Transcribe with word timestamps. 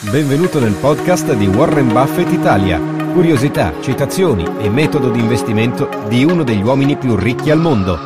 Benvenuto 0.00 0.60
nel 0.60 0.74
podcast 0.80 1.34
di 1.34 1.48
Warren 1.48 1.88
Buffett 1.88 2.30
Italia. 2.30 2.78
Curiosità, 3.12 3.80
citazioni 3.82 4.44
e 4.60 4.70
metodo 4.70 5.10
di 5.10 5.18
investimento 5.18 5.88
di 6.08 6.22
uno 6.22 6.44
degli 6.44 6.62
uomini 6.62 6.96
più 6.96 7.16
ricchi 7.16 7.50
al 7.50 7.58
mondo. 7.58 7.96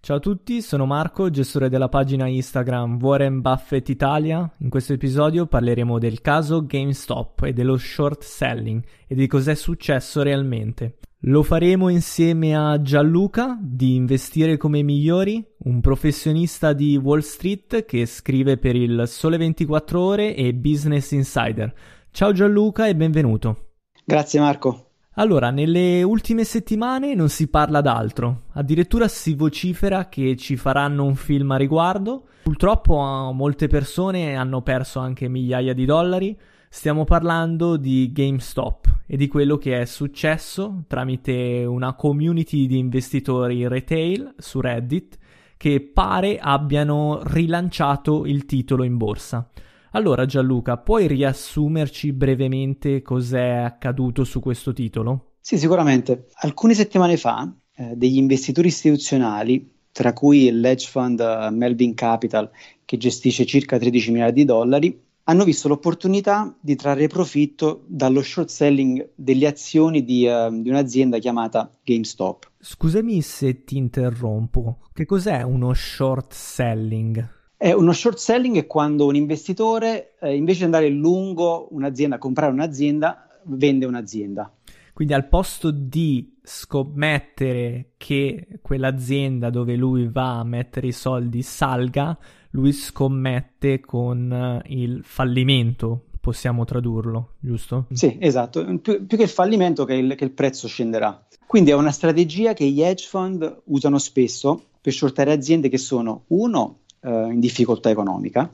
Ciao 0.00 0.16
a 0.16 0.20
tutti, 0.20 0.60
sono 0.60 0.86
Marco, 0.86 1.30
gestore 1.30 1.68
della 1.68 1.88
pagina 1.88 2.26
Instagram 2.26 2.98
Warren 3.00 3.40
Buffett 3.40 3.88
Italia. 3.90 4.52
In 4.58 4.70
questo 4.70 4.92
episodio 4.92 5.46
parleremo 5.46 6.00
del 6.00 6.20
caso 6.20 6.66
GameStop 6.66 7.44
e 7.44 7.52
dello 7.52 7.76
short 7.76 8.24
selling 8.24 8.82
e 9.06 9.14
di 9.14 9.28
cos'è 9.28 9.54
successo 9.54 10.22
realmente. 10.22 10.96
Lo 11.22 11.42
faremo 11.42 11.88
insieme 11.88 12.56
a 12.56 12.80
Gianluca 12.80 13.58
di 13.60 13.96
Investire 13.96 14.56
come 14.56 14.82
migliori, 14.82 15.44
un 15.68 15.80
professionista 15.80 16.72
di 16.72 16.96
Wall 16.96 17.20
Street 17.20 17.84
che 17.84 18.06
scrive 18.06 18.56
per 18.56 18.74
il 18.74 19.02
Sole 19.06 19.36
24 19.36 20.00
ore 20.00 20.34
e 20.34 20.54
Business 20.54 21.10
Insider. 21.10 21.72
Ciao 22.10 22.32
Gianluca 22.32 22.88
e 22.88 22.96
benvenuto. 22.96 23.72
Grazie 24.02 24.40
Marco. 24.40 24.84
Allora, 25.18 25.50
nelle 25.50 26.02
ultime 26.02 26.44
settimane 26.44 27.14
non 27.14 27.28
si 27.28 27.48
parla 27.48 27.82
d'altro, 27.82 28.44
addirittura 28.52 29.08
si 29.08 29.34
vocifera 29.34 30.08
che 30.08 30.36
ci 30.36 30.56
faranno 30.56 31.04
un 31.04 31.16
film 31.16 31.50
a 31.50 31.56
riguardo. 31.56 32.28
Purtroppo 32.44 32.96
molte 33.34 33.66
persone 33.66 34.36
hanno 34.36 34.62
perso 34.62 35.00
anche 35.00 35.28
migliaia 35.28 35.74
di 35.74 35.84
dollari. 35.84 36.38
Stiamo 36.70 37.04
parlando 37.04 37.76
di 37.76 38.10
GameStop 38.10 39.00
e 39.06 39.16
di 39.16 39.26
quello 39.26 39.58
che 39.58 39.80
è 39.80 39.84
successo 39.84 40.84
tramite 40.86 41.64
una 41.64 41.94
community 41.94 42.66
di 42.66 42.78
investitori 42.78 43.66
retail 43.68 44.34
su 44.38 44.60
Reddit 44.60 45.18
che 45.58 45.82
pare 45.82 46.38
abbiano 46.38 47.20
rilanciato 47.24 48.24
il 48.24 48.46
titolo 48.46 48.84
in 48.84 48.96
borsa. 48.96 49.50
Allora 49.92 50.24
Gianluca, 50.24 50.78
puoi 50.78 51.06
riassumerci 51.06 52.12
brevemente 52.12 53.02
cos'è 53.02 53.56
accaduto 53.56 54.24
su 54.24 54.40
questo 54.40 54.72
titolo? 54.72 55.32
Sì, 55.40 55.58
sicuramente. 55.58 56.28
Alcune 56.40 56.74
settimane 56.74 57.16
fa 57.16 57.52
eh, 57.74 57.94
degli 57.96 58.16
investitori 58.16 58.68
istituzionali, 58.68 59.70
tra 59.90 60.12
cui 60.12 60.46
il 60.46 60.64
hedge 60.64 60.86
fund 60.86 61.18
uh, 61.18 61.52
Melvin 61.52 61.94
Capital, 61.94 62.50
che 62.84 62.96
gestisce 62.96 63.44
circa 63.44 63.78
13 63.78 64.10
miliardi 64.12 64.40
di 64.40 64.44
dollari, 64.44 65.06
hanno 65.28 65.44
visto 65.44 65.68
l'opportunità 65.68 66.56
di 66.58 66.74
trarre 66.74 67.06
profitto 67.06 67.84
dallo 67.86 68.22
short 68.22 68.48
selling 68.48 69.10
delle 69.14 69.46
azioni 69.46 70.02
di, 70.02 70.26
uh, 70.26 70.50
di, 70.62 70.70
un'azienda 70.70 71.18
chiamata 71.18 71.70
GameStop. 71.84 72.50
Scusami 72.58 73.20
se 73.20 73.64
ti 73.64 73.76
interrompo, 73.76 74.78
che 74.94 75.04
cos'è 75.04 75.42
uno 75.42 75.74
short 75.74 76.32
selling? 76.32 77.36
È 77.58 77.72
uno 77.72 77.92
short 77.92 78.16
selling 78.16 78.56
è 78.56 78.66
quando 78.66 79.04
un 79.04 79.16
investitore, 79.16 80.14
eh, 80.18 80.34
invece 80.34 80.60
di 80.60 80.64
andare 80.64 80.88
lungo 80.88 81.68
un'azienda, 81.72 82.16
a 82.16 82.18
comprare 82.18 82.52
un'azienda, 82.52 83.28
vende 83.44 83.84
un'azienda. 83.84 84.50
Quindi 84.94 85.12
al 85.14 85.28
posto 85.28 85.70
di 85.70 86.38
scommettere 86.42 87.90
che 87.98 88.48
quell'azienda 88.62 89.50
dove 89.50 89.76
lui 89.76 90.08
va 90.08 90.38
a 90.38 90.44
mettere 90.44 90.88
i 90.88 90.92
soldi 90.92 91.42
salga, 91.42 92.18
lui 92.50 92.72
scommette 92.72 93.80
con 93.80 94.32
eh, 94.32 94.62
il 94.74 95.02
fallimento, 95.04 96.06
possiamo 96.20 96.64
tradurlo, 96.64 97.34
giusto? 97.40 97.86
Sì, 97.92 98.16
esatto, 98.20 98.64
più, 98.80 99.06
più 99.06 99.16
che 99.16 99.24
il 99.24 99.28
fallimento 99.28 99.84
che 99.84 99.94
il, 99.94 100.14
che 100.14 100.24
il, 100.24 100.32
prezzo 100.32 100.68
scenderà. 100.68 101.26
Quindi 101.46 101.70
è 101.70 101.74
una 101.74 101.92
strategia 101.92 102.52
che 102.52 102.66
gli 102.66 102.82
hedge 102.82 103.06
fund 103.06 103.62
usano 103.64 103.98
spesso 103.98 104.62
per 104.80 104.92
shortare 104.92 105.32
aziende 105.32 105.68
che 105.68 105.78
sono, 105.78 106.24
uno, 106.28 106.80
eh, 107.00 107.10
in 107.10 107.40
difficoltà 107.40 107.90
economica 107.90 108.50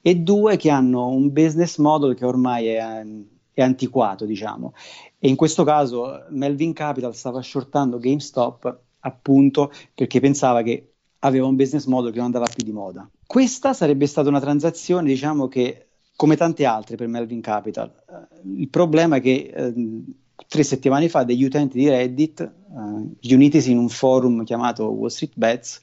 e 0.00 0.16
due, 0.16 0.56
che 0.56 0.70
hanno 0.70 1.08
un 1.08 1.32
business 1.32 1.78
model 1.78 2.14
che 2.14 2.24
ormai 2.24 2.66
è, 2.68 3.04
è 3.52 3.62
antiquato, 3.62 4.24
diciamo. 4.24 4.72
E 5.18 5.28
in 5.28 5.36
questo 5.36 5.64
caso 5.64 6.24
Melvin 6.30 6.72
Capital 6.72 7.14
stava 7.14 7.42
shortando 7.42 7.98
GameStop 7.98 8.80
appunto 9.00 9.72
perché 9.94 10.20
pensava 10.20 10.62
che 10.62 10.94
aveva 11.20 11.46
un 11.46 11.56
business 11.56 11.86
model 11.86 12.10
che 12.10 12.16
non 12.18 12.26
andava 12.26 12.46
più 12.46 12.64
di 12.64 12.72
moda. 12.72 13.08
Questa 13.26 13.72
sarebbe 13.72 14.06
stata 14.06 14.28
una 14.28 14.40
transazione, 14.40 15.08
diciamo 15.08 15.48
che 15.48 15.86
come 16.18 16.36
tante 16.36 16.64
altre 16.64 16.96
per 16.96 17.06
Melvin 17.06 17.40
Capital. 17.40 17.92
Uh, 18.06 18.58
il 18.58 18.68
problema 18.68 19.16
è 19.16 19.20
che 19.20 19.52
uh, 19.54 20.04
tre 20.48 20.64
settimane 20.64 21.08
fa 21.08 21.22
degli 21.22 21.44
utenti 21.44 21.78
di 21.78 21.88
Reddit, 21.88 22.52
uh, 22.70 23.14
riunitisi 23.20 23.70
in 23.70 23.78
un 23.78 23.88
forum 23.88 24.42
chiamato 24.42 24.86
Wall 24.86 25.10
Street 25.10 25.34
Bets, 25.36 25.80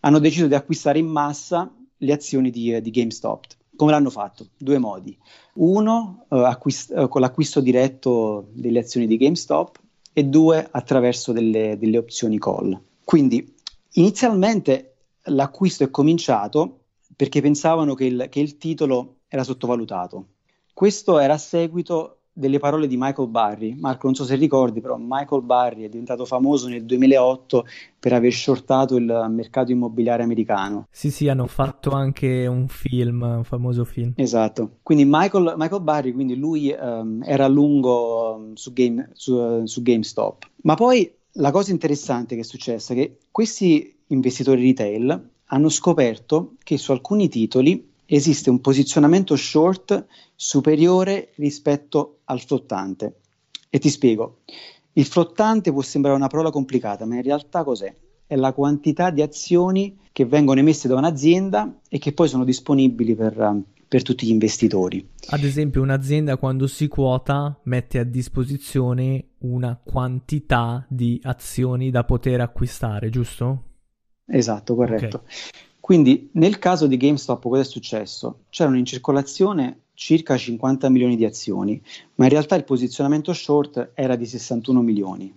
hanno 0.00 0.18
deciso 0.18 0.46
di 0.46 0.54
acquistare 0.54 0.98
in 0.98 1.06
massa 1.06 1.70
le 1.98 2.12
azioni 2.12 2.50
di, 2.50 2.80
di 2.80 2.90
GameStop. 2.90 3.44
Come 3.76 3.90
l'hanno 3.90 4.08
fatto? 4.08 4.46
Due 4.56 4.78
modi. 4.78 5.14
Uno, 5.54 6.24
acquist- 6.28 7.08
con 7.08 7.20
l'acquisto 7.20 7.60
diretto 7.60 8.48
delle 8.52 8.78
azioni 8.78 9.06
di 9.06 9.18
GameStop 9.18 9.78
e 10.14 10.24
due, 10.24 10.66
attraverso 10.70 11.32
delle, 11.32 11.76
delle 11.78 11.98
opzioni 11.98 12.38
call. 12.38 12.80
Quindi, 13.04 13.55
inizialmente 13.96 14.94
l'acquisto 15.24 15.84
è 15.84 15.90
cominciato 15.90 16.80
perché 17.14 17.40
pensavano 17.40 17.94
che 17.94 18.04
il, 18.04 18.26
che 18.30 18.40
il 18.40 18.56
titolo 18.56 19.16
era 19.28 19.44
sottovalutato. 19.44 20.26
Questo 20.72 21.18
era 21.18 21.34
a 21.34 21.38
seguito 21.38 22.16
delle 22.36 22.58
parole 22.58 22.86
di 22.86 22.98
Michael 22.98 23.28
Barry. 23.28 23.74
Marco, 23.78 24.06
non 24.06 24.14
so 24.14 24.24
se 24.24 24.34
ricordi, 24.34 24.82
però 24.82 24.96
Michael 25.00 25.40
Barry 25.40 25.84
è 25.84 25.88
diventato 25.88 26.26
famoso 26.26 26.68
nel 26.68 26.84
2008 26.84 27.64
per 27.98 28.12
aver 28.12 28.30
shortato 28.30 28.96
il 28.96 29.26
mercato 29.30 29.72
immobiliare 29.72 30.22
americano. 30.22 30.86
Sì, 30.90 31.10
sì, 31.10 31.28
hanno 31.28 31.46
fatto 31.46 31.90
anche 31.92 32.46
un 32.46 32.68
film, 32.68 33.22
un 33.22 33.44
famoso 33.44 33.84
film. 33.84 34.12
Esatto. 34.16 34.76
Quindi 34.82 35.04
Michael, 35.06 35.54
Michael 35.56 35.82
Barry, 35.82 36.12
quindi 36.12 36.36
lui 36.36 36.76
um, 36.78 37.22
era 37.24 37.46
a 37.46 37.48
lungo 37.48 38.34
um, 38.34 38.52
su, 38.52 38.74
game, 38.74 39.08
su, 39.14 39.32
uh, 39.32 39.64
su 39.64 39.80
GameStop. 39.80 40.46
Ma 40.64 40.74
poi 40.74 41.10
la 41.38 41.50
cosa 41.50 41.70
interessante 41.70 42.34
che 42.34 42.42
è 42.42 42.44
successa 42.44 42.92
è 42.92 42.96
che 42.96 43.18
questi 43.30 43.94
investitori 44.08 44.62
retail 44.62 45.30
hanno 45.46 45.68
scoperto 45.68 46.54
che 46.62 46.78
su 46.78 46.92
alcuni 46.92 47.28
titoli 47.28 47.92
esiste 48.06 48.50
un 48.50 48.60
posizionamento 48.60 49.36
short 49.36 50.06
superiore 50.34 51.32
rispetto 51.36 52.18
al 52.24 52.40
flottante. 52.40 53.20
E 53.68 53.78
ti 53.78 53.90
spiego. 53.90 54.38
Il 54.92 55.04
flottante 55.04 55.72
può 55.72 55.82
sembrare 55.82 56.16
una 56.16 56.28
parola 56.28 56.50
complicata, 56.50 57.04
ma 57.04 57.16
in 57.16 57.22
realtà 57.22 57.64
cos'è? 57.64 57.94
È 58.26 58.34
la 58.34 58.52
quantità 58.52 59.10
di 59.10 59.22
azioni 59.22 59.98
che 60.12 60.24
vengono 60.24 60.60
emesse 60.60 60.88
da 60.88 60.96
un'azienda 60.96 61.80
e 61.88 61.98
che 61.98 62.12
poi 62.12 62.28
sono 62.28 62.44
disponibili 62.44 63.14
per, 63.14 63.64
per 63.88 64.02
tutti 64.02 64.26
gli 64.26 64.30
investitori. 64.30 65.08
Ad 65.28 65.44
esempio, 65.44 65.82
un'azienda 65.82 66.36
quando 66.36 66.66
si 66.66 66.88
quota 66.88 67.58
mette 67.64 67.98
a 67.98 68.04
disposizione 68.04 69.28
una 69.38 69.80
quantità 69.82 70.84
di 70.88 71.20
azioni 71.22 71.90
da 71.90 72.04
poter 72.04 72.40
acquistare, 72.40 73.10
giusto? 73.10 73.62
Esatto, 74.26 74.74
corretto. 74.74 75.18
Okay. 75.18 75.34
Quindi 75.80 76.30
nel 76.32 76.58
caso 76.58 76.88
di 76.88 76.96
GameStop 76.96 77.42
cosa 77.42 77.60
è 77.60 77.64
successo? 77.64 78.40
C'erano 78.50 78.76
in 78.76 78.84
circolazione 78.84 79.82
circa 79.94 80.36
50 80.36 80.88
milioni 80.90 81.16
di 81.16 81.24
azioni, 81.24 81.80
ma 82.16 82.24
in 82.24 82.30
realtà 82.30 82.56
il 82.56 82.64
posizionamento 82.64 83.32
short 83.32 83.92
era 83.94 84.16
di 84.16 84.26
61 84.26 84.82
milioni. 84.82 85.32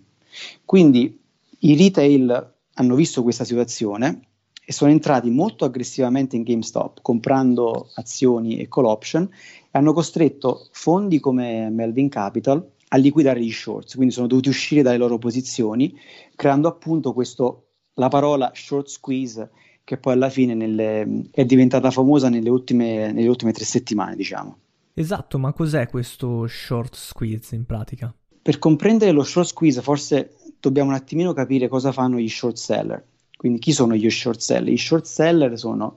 Quindi 0.65 1.19
i 1.59 1.77
retail 1.77 2.53
hanno 2.73 2.95
visto 2.95 3.21
questa 3.21 3.43
situazione 3.43 4.21
e 4.69 4.71
sono 4.71 4.91
entrati 4.91 5.31
molto 5.31 5.65
aggressivamente 5.65 6.35
in 6.35 6.43
GameStop 6.43 6.99
comprando 7.01 7.89
azioni 7.95 8.59
e 8.59 8.67
call 8.67 8.85
option 8.85 9.23
e 9.23 9.69
hanno 9.71 9.93
costretto 9.93 10.67
fondi 10.69 11.19
come 11.19 11.71
Melvin 11.71 12.07
Capital 12.07 12.63
a 12.89 12.97
liquidare 12.97 13.43
gli 13.43 13.51
shorts, 13.51 13.95
quindi 13.95 14.13
sono 14.13 14.27
dovuti 14.27 14.49
uscire 14.49 14.83
dalle 14.83 14.97
loro 14.97 15.17
posizioni, 15.17 15.97
creando 16.35 16.67
appunto 16.67 17.13
questo 17.13 17.69
la 17.95 18.09
parola 18.09 18.51
short 18.53 18.89
squeeze 18.89 19.49
che 19.83 19.97
poi 19.97 20.13
alla 20.13 20.29
fine 20.29 20.53
nelle, 20.53 21.23
è 21.31 21.45
diventata 21.45 21.89
famosa 21.89 22.29
nelle 22.29 22.49
ultime, 22.49 23.11
nelle 23.11 23.27
ultime 23.27 23.53
tre 23.53 23.65
settimane, 23.65 24.15
diciamo. 24.15 24.55
Esatto, 24.93 25.39
ma 25.39 25.51
cos'è 25.51 25.87
questo 25.87 26.45
short 26.45 26.95
squeeze 26.95 27.55
in 27.55 27.65
pratica? 27.65 28.13
Per 28.39 28.59
comprendere 28.59 29.13
lo 29.13 29.23
short 29.23 29.47
squeeze 29.47 29.81
forse 29.81 30.35
dobbiamo 30.59 30.89
un 30.89 30.95
attimino 30.95 31.33
capire 31.33 31.67
cosa 31.67 31.91
fanno 31.91 32.19
gli 32.19 32.29
short 32.29 32.55
seller. 32.55 33.03
Quindi 33.39 33.59
chi 33.59 33.71
sono 33.71 33.95
gli 33.95 34.09
short 34.09 34.41
seller? 34.41 34.73
I 34.73 34.77
short 34.77 35.05
seller 35.05 35.57
sono 35.57 35.95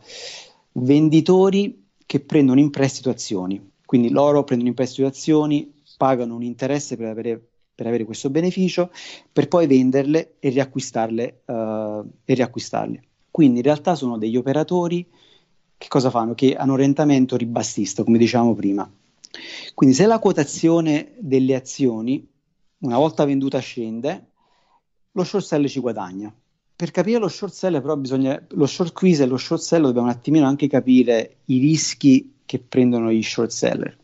venditori 0.74 1.88
che 2.06 2.20
prendono 2.20 2.60
in 2.60 2.70
prestito 2.70 3.10
azioni. 3.10 3.60
Quindi 3.84 4.10
loro 4.10 4.44
prendono 4.44 4.68
in 4.68 4.76
prestito 4.76 5.08
azioni, 5.08 5.82
pagano 5.96 6.36
un 6.36 6.44
interesse 6.44 6.96
per 6.96 7.08
avere, 7.08 7.44
per 7.74 7.88
avere 7.88 8.04
questo 8.04 8.30
beneficio, 8.30 8.92
per 9.32 9.48
poi 9.48 9.66
venderle 9.66 10.36
e 10.38 10.50
riacquistarle, 10.50 11.42
uh, 11.46 12.08
e 12.24 12.34
riacquistarle. 12.34 13.02
Quindi 13.28 13.56
in 13.56 13.64
realtà 13.64 13.96
sono 13.96 14.18
degli 14.18 14.36
operatori 14.36 15.04
che 15.76 15.88
cosa 15.88 16.10
fanno? 16.10 16.34
Che 16.34 16.54
hanno 16.54 16.74
orientamento 16.74 17.36
ribassista, 17.36 18.04
come 18.04 18.18
dicevamo 18.18 18.54
prima. 18.54 18.88
Quindi 19.74 19.96
se 19.96 20.06
la 20.06 20.20
quotazione 20.20 21.14
delle 21.18 21.56
azioni 21.56 22.24
una 22.82 22.98
volta 22.98 23.24
venduta 23.24 23.58
scende, 23.58 24.28
lo 25.10 25.24
short 25.24 25.44
seller 25.44 25.68
ci 25.68 25.80
guadagna. 25.80 26.32
Per 26.74 26.90
capire 26.90 27.18
lo 27.18 27.28
short 27.28 27.52
seller 27.52 27.80
però 27.80 27.96
bisogna, 27.96 28.40
lo 28.50 28.66
short 28.66 28.90
squeeze 28.90 29.22
e 29.22 29.26
lo 29.26 29.36
short 29.36 29.60
seller 29.60 29.86
dobbiamo 29.86 30.08
un 30.08 30.12
attimino 30.12 30.46
anche 30.46 30.66
capire 30.68 31.36
i 31.46 31.58
rischi 31.58 32.32
che 32.44 32.58
prendono 32.58 33.10
gli 33.12 33.22
short 33.22 33.50
seller. 33.50 33.96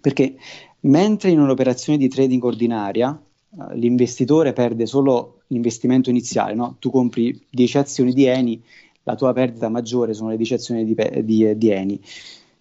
Perché 0.00 0.36
mentre 0.80 1.30
in 1.30 1.40
un'operazione 1.40 1.98
di 1.98 2.08
trading 2.08 2.42
ordinaria 2.44 3.10
uh, 3.10 3.72
l'investitore 3.74 4.52
perde 4.52 4.86
solo 4.86 5.42
l'investimento 5.48 6.10
iniziale, 6.10 6.54
no? 6.54 6.76
tu 6.78 6.90
compri 6.90 7.46
10 7.50 7.78
azioni 7.78 8.12
di 8.12 8.24
Eni, 8.24 8.62
la 9.04 9.14
tua 9.14 9.32
perdita 9.32 9.68
maggiore 9.68 10.14
sono 10.14 10.30
le 10.30 10.36
10 10.36 10.54
azioni 10.54 10.84
di, 10.84 10.96
di, 11.24 11.56
di 11.56 11.70
Eni. 11.70 12.00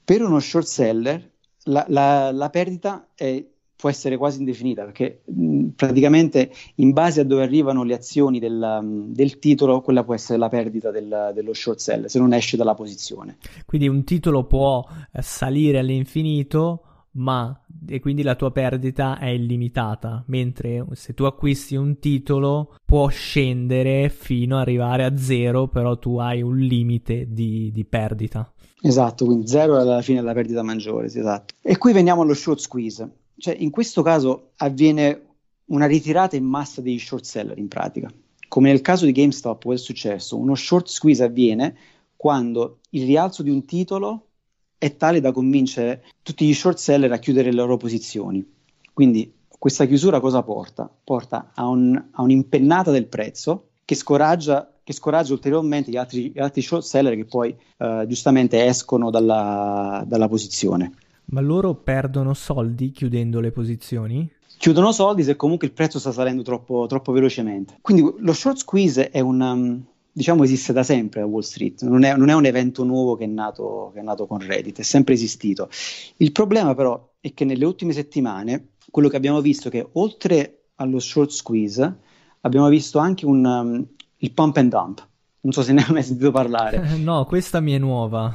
Per 0.03 0.21
uno 0.21 0.39
short 0.39 0.65
seller 0.65 1.30
la, 1.65 1.86
la, 1.88 2.31
la 2.31 2.50
perdita 2.50 3.09
è 3.13 3.44
può 3.81 3.89
essere 3.89 4.15
quasi 4.15 4.37
indefinita 4.37 4.83
perché 4.83 5.23
mh, 5.25 5.69
praticamente 5.69 6.51
in 6.75 6.91
base 6.91 7.21
a 7.21 7.23
dove 7.23 7.41
arrivano 7.41 7.81
le 7.81 7.95
azioni 7.95 8.37
del, 8.37 9.07
del 9.07 9.39
titolo, 9.39 9.81
quella 9.81 10.03
può 10.03 10.13
essere 10.13 10.37
la 10.37 10.49
perdita 10.49 10.91
del, 10.91 11.31
dello 11.33 11.51
short 11.51 11.79
sell 11.79 12.05
se 12.05 12.19
non 12.19 12.31
esce 12.31 12.57
dalla 12.57 12.75
posizione. 12.75 13.37
Quindi 13.65 13.87
un 13.87 14.03
titolo 14.03 14.45
può 14.45 14.85
eh, 15.11 15.21
salire 15.23 15.79
all'infinito, 15.79 16.83
ma 17.13 17.59
e 17.87 17.99
quindi 17.99 18.21
la 18.21 18.35
tua 18.35 18.51
perdita 18.51 19.17
è 19.17 19.29
illimitata, 19.29 20.23
mentre 20.27 20.85
se 20.91 21.15
tu 21.15 21.23
acquisti 21.23 21.75
un 21.75 21.97
titolo 21.97 22.75
può 22.85 23.07
scendere 23.07 24.09
fino 24.09 24.57
ad 24.57 24.61
arrivare 24.61 25.05
a 25.05 25.17
zero, 25.17 25.69
però 25.69 25.97
tu 25.97 26.19
hai 26.19 26.43
un 26.43 26.59
limite 26.59 27.25
di, 27.27 27.71
di 27.73 27.83
perdita. 27.83 28.53
Esatto, 28.83 29.25
quindi 29.25 29.47
zero 29.47 29.77
è 29.77 29.81
alla 29.81 30.03
fine 30.03 30.21
la 30.21 30.33
perdita 30.33 30.61
maggiore, 30.61 31.09
sì, 31.09 31.17
esatto. 31.17 31.55
E 31.63 31.77
qui 31.79 31.93
veniamo 31.93 32.21
allo 32.21 32.35
short 32.35 32.59
squeeze 32.59 33.09
cioè, 33.41 33.55
in 33.57 33.71
questo 33.71 34.03
caso 34.03 34.51
avviene 34.57 35.29
una 35.65 35.88
ritirata 35.88 36.35
in 36.35 36.45
massa 36.45 36.79
degli 36.79 36.99
short 36.99 37.23
seller 37.23 37.57
in 37.57 37.67
pratica. 37.67 38.11
Come 38.47 38.69
nel 38.69 38.81
caso 38.81 39.05
di 39.05 39.11
GameStop, 39.11 39.63
cosa 39.63 39.75
è 39.75 39.79
successo? 39.79 40.38
Uno 40.38 40.53
short 40.53 40.88
squeeze 40.88 41.23
avviene 41.23 41.75
quando 42.15 42.79
il 42.91 43.05
rialzo 43.05 43.41
di 43.41 43.49
un 43.49 43.65
titolo 43.65 44.27
è 44.77 44.95
tale 44.95 45.21
da 45.21 45.31
convincere 45.31 46.03
tutti 46.21 46.45
gli 46.45 46.53
short 46.53 46.77
seller 46.77 47.11
a 47.11 47.17
chiudere 47.17 47.49
le 47.49 47.55
loro 47.55 47.77
posizioni. 47.77 48.47
Quindi 48.93 49.33
questa 49.47 49.85
chiusura 49.85 50.19
cosa 50.19 50.43
porta? 50.43 50.89
Porta 51.03 51.51
a, 51.55 51.67
un, 51.67 51.95
a 52.11 52.21
un'impennata 52.21 52.91
del 52.91 53.07
prezzo 53.07 53.69
che 53.85 53.95
scoraggia, 53.95 54.71
che 54.83 54.93
scoraggia 54.93 55.33
ulteriormente 55.33 55.89
gli 55.89 55.97
altri, 55.97 56.31
gli 56.31 56.39
altri, 56.39 56.61
short 56.61 56.83
seller 56.83 57.15
che 57.15 57.25
poi 57.25 57.55
eh, 57.77 58.05
giustamente 58.07 58.63
escono 58.65 59.09
dalla, 59.09 60.03
dalla 60.05 60.27
posizione. 60.27 60.91
Ma 61.25 61.41
loro 61.41 61.75
perdono 61.75 62.33
soldi 62.33 62.91
chiudendo 62.91 63.39
le 63.39 63.51
posizioni? 63.51 64.29
Chiudono 64.57 64.91
soldi 64.91 65.23
se 65.23 65.35
comunque 65.35 65.68
il 65.68 65.73
prezzo 65.73 65.97
sta 65.97 66.12
salendo 66.12 66.44
troppo, 66.44 66.85
troppo 66.88 67.12
velocemente. 67.12 67.77
Quindi 67.81 68.13
lo 68.19 68.33
short 68.33 68.57
squeeze 68.57 69.09
è 69.09 69.19
un, 69.19 69.41
um, 69.41 69.83
diciamo, 70.12 70.44
esiste 70.44 70.73
da 70.73 70.83
sempre 70.83 71.21
a 71.21 71.25
Wall 71.25 71.41
Street, 71.41 71.81
non 71.83 72.03
è, 72.03 72.15
non 72.15 72.29
è 72.29 72.33
un 72.33 72.45
evento 72.45 72.83
nuovo 72.83 73.15
che 73.15 73.23
è, 73.23 73.27
nato, 73.27 73.91
che 73.94 74.01
è 74.01 74.03
nato 74.03 74.27
con 74.27 74.39
Reddit, 74.39 74.79
è 74.79 74.83
sempre 74.83 75.13
esistito. 75.13 75.69
Il 76.18 76.31
problema 76.31 76.75
però 76.75 77.13
è 77.19 77.33
che 77.33 77.45
nelle 77.45 77.65
ultime 77.65 77.94
settimane 77.94 78.74
quello 78.91 79.07
che 79.07 79.15
abbiamo 79.15 79.41
visto 79.41 79.69
è 79.69 79.71
che 79.71 79.88
oltre 79.94 80.65
allo 80.75 81.00
short 81.00 81.29
squeeze 81.29 82.00
abbiamo 82.41 82.67
visto 82.67 83.00
anche 83.00 83.25
un, 83.25 83.45
um, 83.45 83.88
il 84.17 84.31
pump 84.31 84.57
and 84.57 84.69
dump. 84.69 85.09
Non 85.43 85.53
so 85.53 85.63
se 85.63 85.73
ne 85.73 85.81
hai 85.81 85.91
mai 85.91 86.03
sentito 86.03 86.31
parlare. 86.31 86.97
no, 87.01 87.25
questa 87.25 87.59
mi 87.59 87.73
è 87.73 87.79
nuova. 87.79 88.31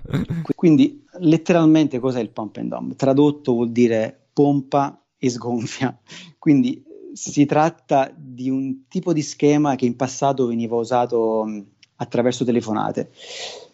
Quindi, 0.54 1.04
letteralmente, 1.20 1.98
cos'è 1.98 2.20
il 2.20 2.30
pump 2.30 2.56
and 2.56 2.68
dump? 2.68 2.94
Tradotto 2.96 3.52
vuol 3.52 3.70
dire 3.70 4.28
pompa 4.32 5.02
e 5.16 5.30
sgonfia. 5.30 5.98
Quindi 6.38 6.84
si 7.12 7.46
tratta 7.46 8.12
di 8.14 8.50
un 8.50 8.86
tipo 8.88 9.12
di 9.12 9.22
schema 9.22 9.74
che 9.74 9.86
in 9.86 9.96
passato 9.96 10.46
veniva 10.46 10.76
usato 10.76 11.44
mh, 11.44 11.64
attraverso 11.96 12.44
telefonate. 12.44 13.10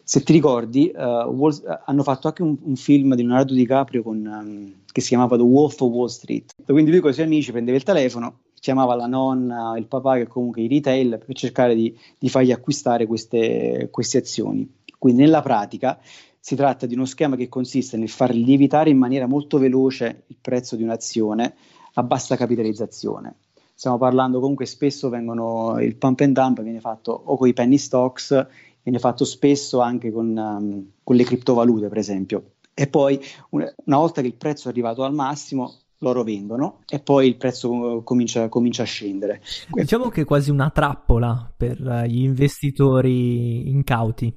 Se 0.03 0.23
ti 0.23 0.33
ricordi, 0.33 0.93
uh, 0.94 1.27
Wall, 1.27 1.53
uh, 1.53 1.79
hanno 1.87 2.05
fatto 2.05 2.29
anche 2.29 2.43
un, 2.43 2.56
un, 2.62 2.77
film 2.77 3.17
di 3.17 3.23
Leonardo 3.23 3.55
DiCaprio 3.55 4.05
con, 4.05 4.25
um, 4.25 4.73
che 4.93 5.00
si 5.00 5.09
chiamava 5.09 5.37
The 5.37 5.43
Wolf 5.43 5.81
of 5.81 5.91
Wall 5.91 6.06
Street. 6.06 6.55
Quindi 6.65 6.93
lui 6.93 7.00
con 7.00 7.11
i 7.11 7.15
suoi 7.15 7.27
amici 7.27 7.50
prendeva 7.50 7.77
il 7.77 7.83
telefono 7.83 8.38
chiamava 8.67 8.97
la 8.97 9.07
nonna, 9.07 9.79
il 9.79 9.87
papà, 9.87 10.17
che 10.17 10.27
comunque 10.27 10.61
i 10.61 10.67
retail, 10.67 11.23
per 11.25 11.37
cercare 11.37 11.77
di, 11.77 11.97
di 12.19 12.29
fargli 12.29 12.51
acquistare 12.51 13.07
queste, 13.07 13.87
queste 13.93 14.19
azioni. 14.19 14.69
Quindi 14.99 15.23
nella 15.23 15.41
pratica 15.41 16.01
si 16.41 16.57
tratta 16.57 16.85
di 16.85 16.95
uno 16.95 17.05
schema 17.05 17.37
che 17.37 17.49
consiste 17.49 17.97
nel 17.97 18.09
far 18.09 18.35
lievitare 18.35 18.91
in 18.91 18.99
maniera 18.99 19.29
molto 19.29 19.59
veloce 19.59 20.25
il 20.27 20.37
prezzo 20.41 20.75
di 20.75 20.83
un'azione 20.83 21.55
a 21.95 22.03
bassa 22.03 22.35
capitalizzazione. 22.35 23.37
Stiamo 23.73 23.99
parlando 23.99 24.41
comunque 24.41 24.67
spesso 24.67 25.11
vengono 25.11 25.81
il 25.81 25.95
pump 25.95 26.19
and 26.23 26.35
dump 26.35 26.61
viene 26.62 26.81
fatto 26.81 27.12
o 27.12 27.37
con 27.37 27.47
i 27.47 27.53
penny 27.53 27.79
stocks, 27.79 28.47
viene 28.83 28.99
fatto 28.99 29.25
spesso 29.25 29.79
anche 29.79 30.11
con, 30.11 30.37
um, 30.37 30.91
con 31.05 31.15
le 31.15 31.23
criptovalute, 31.23 31.87
per 31.87 31.99
esempio. 31.99 32.55
E 32.75 32.89
poi 32.89 33.21
una, 33.51 33.73
volta 33.85 34.23
che 34.23 34.27
il 34.27 34.35
prezzo 34.35 34.67
è 34.67 34.71
arrivato 34.73 35.05
al 35.05 35.15
massimo, 35.15 35.73
loro 35.99 36.23
vendono 36.23 36.83
e 36.89 37.01
poi 37.01 37.29
il 37.29 37.37
prezzo 37.37 38.03
comincia, 38.05 38.49
comincia, 38.49 38.83
a 38.83 38.87
scendere. 38.87 39.43
Diciamo 39.71 40.09
che 40.09 40.23
è 40.23 40.25
quasi 40.25 40.51
una 40.51 40.71
trappola 40.71 41.53
per 41.57 41.81
eh, 41.87 42.09
gli 42.09 42.23
investitori 42.23 43.71
incauti. 43.71 44.35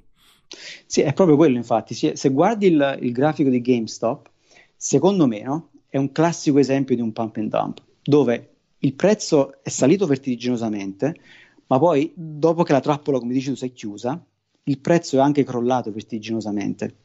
Sì, 0.85 1.01
è 1.01 1.13
proprio 1.13 1.35
quello 1.35 1.57
infatti. 1.57 1.93
Se 1.93 2.29
guardi 2.29 2.67
il, 2.67 2.97
il 3.01 3.11
grafico 3.11 3.49
di 3.49 3.61
GameStop, 3.61 4.29
secondo 4.75 5.27
me 5.27 5.41
no, 5.41 5.69
è 5.87 5.97
un 5.97 6.11
classico 6.11 6.57
esempio 6.57 6.95
di 6.95 7.01
un 7.01 7.11
pump 7.11 7.37
and 7.37 7.49
dump, 7.49 7.81
dove 8.01 8.53
il 8.79 8.93
prezzo 8.93 9.61
è 9.61 9.69
salito 9.69 10.05
vertiginosamente, 10.07 11.15
ma 11.67 11.77
poi 11.77 12.11
dopo 12.15 12.63
che 12.63 12.71
la 12.71 12.79
trappola, 12.79 13.19
come 13.19 13.33
dici 13.33 13.49
tu, 13.49 13.55
si 13.55 13.65
è 13.65 13.73
chiusa, 13.73 14.23
il 14.63 14.79
prezzo 14.79 15.17
è 15.17 15.19
anche 15.19 15.43
crollato 15.43 15.91
vertiginosamente. 15.91 16.95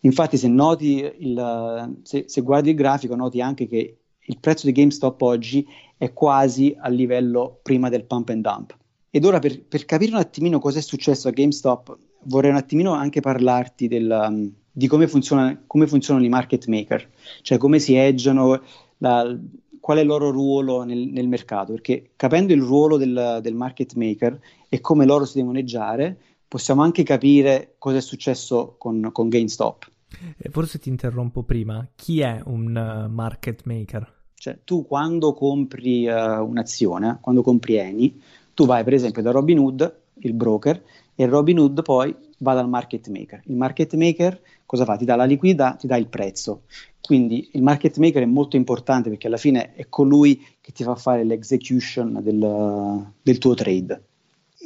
Infatti, 0.00 0.36
se 0.36 0.48
noti 0.48 1.10
il, 1.18 1.98
se, 2.02 2.24
se 2.26 2.40
guardi 2.40 2.70
il 2.70 2.76
grafico, 2.76 3.14
noti 3.14 3.40
anche 3.40 3.66
che 3.66 3.96
il 4.28 4.38
prezzo 4.38 4.66
di 4.66 4.72
GameStop 4.72 5.20
oggi 5.22 5.66
è 5.96 6.12
quasi 6.12 6.76
a 6.78 6.88
livello 6.88 7.60
prima 7.62 7.88
del 7.88 8.04
pump 8.04 8.28
and 8.30 8.42
dump. 8.42 8.76
Ed 9.10 9.24
ora 9.24 9.38
per, 9.38 9.62
per 9.62 9.84
capire 9.84 10.12
un 10.12 10.18
attimino 10.18 10.58
cosa 10.58 10.78
è 10.78 10.82
successo 10.82 11.28
a 11.28 11.30
GameStop, 11.30 11.96
vorrei 12.24 12.50
un 12.50 12.56
attimino 12.56 12.92
anche 12.92 13.20
parlarti 13.20 13.88
del, 13.88 14.24
um, 14.28 14.52
di 14.70 14.86
come, 14.88 15.08
funziona, 15.08 15.62
come, 15.66 15.86
funzionano 15.86 16.26
i 16.26 16.28
market 16.28 16.66
maker, 16.66 17.08
cioè 17.42 17.56
come 17.56 17.78
si 17.78 17.94
eggiano, 17.94 18.60
la, 18.98 19.38
qual 19.80 19.98
è 19.98 20.00
il 20.00 20.06
loro 20.06 20.30
ruolo 20.30 20.82
nel, 20.82 21.08
nel, 21.08 21.28
mercato, 21.28 21.72
perché 21.72 22.10
capendo 22.16 22.52
il 22.52 22.60
ruolo 22.60 22.96
del, 22.96 23.38
del 23.40 23.54
market 23.54 23.94
maker 23.94 24.38
e 24.68 24.80
come 24.80 25.06
loro 25.06 25.24
si 25.24 25.38
devono 25.38 25.58
eggiare, 25.58 26.18
possiamo 26.48 26.82
anche 26.82 27.02
capire 27.02 27.74
cosa 27.78 27.98
è 27.98 28.00
successo 28.00 28.76
con, 28.78 29.10
con 29.12 29.28
GameStop. 29.28 29.90
Eh, 30.38 30.50
forse 30.50 30.78
ti 30.78 30.88
interrompo 30.88 31.42
prima. 31.42 31.86
Chi 31.94 32.20
è 32.20 32.40
un 32.44 32.68
uh, 32.68 33.12
market 33.12 33.62
maker? 33.64 34.14
Cioè, 34.34 34.60
tu 34.64 34.86
quando 34.86 35.32
compri 35.32 36.06
uh, 36.06 36.42
un'azione, 36.42 37.18
quando 37.20 37.42
compri 37.42 37.76
Eni, 37.76 38.20
tu 38.54 38.66
vai 38.66 38.84
per 38.84 38.94
esempio 38.94 39.22
da 39.22 39.30
Robinhood, 39.30 40.00
il 40.20 40.34
broker, 40.34 40.82
e 41.14 41.26
Robinhood 41.26 41.82
poi 41.82 42.14
va 42.38 42.54
dal 42.54 42.68
market 42.68 43.08
maker. 43.08 43.42
Il 43.46 43.56
market 43.56 43.94
maker 43.94 44.40
cosa 44.66 44.84
fa? 44.84 44.96
Ti 44.96 45.04
dà 45.04 45.16
la 45.16 45.24
liquidità, 45.24 45.74
ti 45.74 45.86
dà 45.86 45.96
il 45.96 46.08
prezzo. 46.08 46.62
Quindi 47.00 47.50
il 47.52 47.62
market 47.62 47.96
maker 47.98 48.22
è 48.22 48.26
molto 48.26 48.56
importante 48.56 49.08
perché 49.08 49.28
alla 49.28 49.36
fine 49.36 49.74
è 49.74 49.88
colui 49.88 50.44
che 50.60 50.72
ti 50.72 50.82
fa 50.82 50.96
fare 50.96 51.24
l'execution 51.24 52.18
del, 52.20 53.12
del 53.22 53.38
tuo 53.38 53.54
trade. 53.54 54.04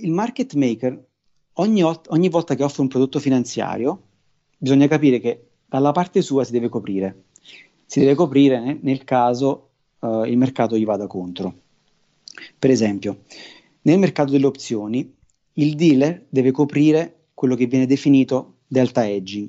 Il 0.02 0.10
market 0.12 0.54
maker 0.54 1.08
ogni, 1.60 1.82
ogni 1.82 2.28
volta 2.28 2.54
che 2.54 2.64
offre 2.64 2.82
un 2.82 2.88
prodotto 2.88 3.18
finanziario, 3.18 4.02
bisogna 4.56 4.88
capire 4.88 5.20
che 5.20 5.48
dalla 5.66 5.92
parte 5.92 6.22
sua 6.22 6.44
si 6.44 6.52
deve 6.52 6.68
coprire. 6.68 7.24
Si 7.86 8.00
deve 8.00 8.14
coprire 8.14 8.60
nel, 8.60 8.78
nel 8.82 9.04
caso 9.04 9.70
uh, 10.00 10.24
il 10.24 10.36
mercato 10.36 10.76
gli 10.76 10.84
vada 10.84 11.06
contro. 11.06 11.54
Per 12.58 12.70
esempio, 12.70 13.22
nel 13.82 13.98
mercato 13.98 14.32
delle 14.32 14.46
opzioni, 14.46 15.14
il 15.54 15.74
dealer 15.74 16.26
deve 16.28 16.50
coprire 16.50 17.26
quello 17.34 17.54
che 17.54 17.66
viene 17.66 17.86
definito 17.86 18.58
delta 18.66 19.06
hedging. 19.06 19.48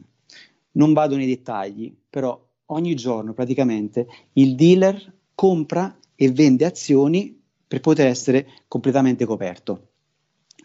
Non 0.73 0.93
vado 0.93 1.15
nei 1.15 1.27
dettagli, 1.27 1.93
però 2.09 2.39
ogni 2.67 2.95
giorno 2.95 3.33
praticamente 3.33 4.07
il 4.33 4.55
dealer 4.55 5.13
compra 5.35 5.97
e 6.15 6.31
vende 6.31 6.65
azioni 6.65 7.39
per 7.67 7.79
poter 7.79 8.07
essere 8.07 8.47
completamente 8.67 9.25
coperto. 9.25 9.89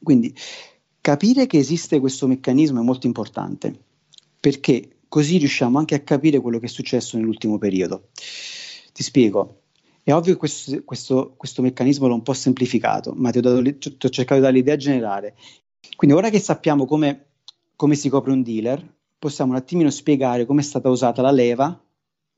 Quindi 0.02 0.34
Capire 1.06 1.46
che 1.46 1.58
esiste 1.58 2.00
questo 2.00 2.26
meccanismo 2.26 2.80
è 2.80 2.82
molto 2.82 3.06
importante 3.06 3.72
perché 4.40 5.02
così 5.06 5.38
riusciamo 5.38 5.78
anche 5.78 5.94
a 5.94 6.00
capire 6.00 6.40
quello 6.40 6.58
che 6.58 6.66
è 6.66 6.68
successo 6.68 7.16
nell'ultimo 7.16 7.58
periodo. 7.58 8.08
Ti 8.92 9.04
spiego. 9.04 9.60
È 10.02 10.12
ovvio 10.12 10.32
che 10.32 10.38
questo, 10.40 10.82
questo, 10.82 11.34
questo 11.36 11.62
meccanismo 11.62 12.08
l'ho 12.08 12.14
un 12.14 12.24
po' 12.24 12.32
semplificato, 12.32 13.12
ma 13.14 13.30
ti 13.30 13.38
ho, 13.38 13.40
dato, 13.40 13.62
ti 13.62 14.04
ho 14.04 14.08
cercato 14.08 14.34
di 14.34 14.40
dare 14.40 14.52
l'idea 14.52 14.74
generale. 14.74 15.36
Quindi 15.94 16.16
ora 16.16 16.28
che 16.28 16.40
sappiamo 16.40 16.86
come, 16.86 17.26
come 17.76 17.94
si 17.94 18.08
copre 18.08 18.32
un 18.32 18.42
dealer, 18.42 18.84
possiamo 19.16 19.52
un 19.52 19.58
attimino 19.58 19.90
spiegare 19.90 20.44
come 20.44 20.62
è 20.62 20.64
stata 20.64 20.88
usata 20.88 21.22
la 21.22 21.30
leva 21.30 21.80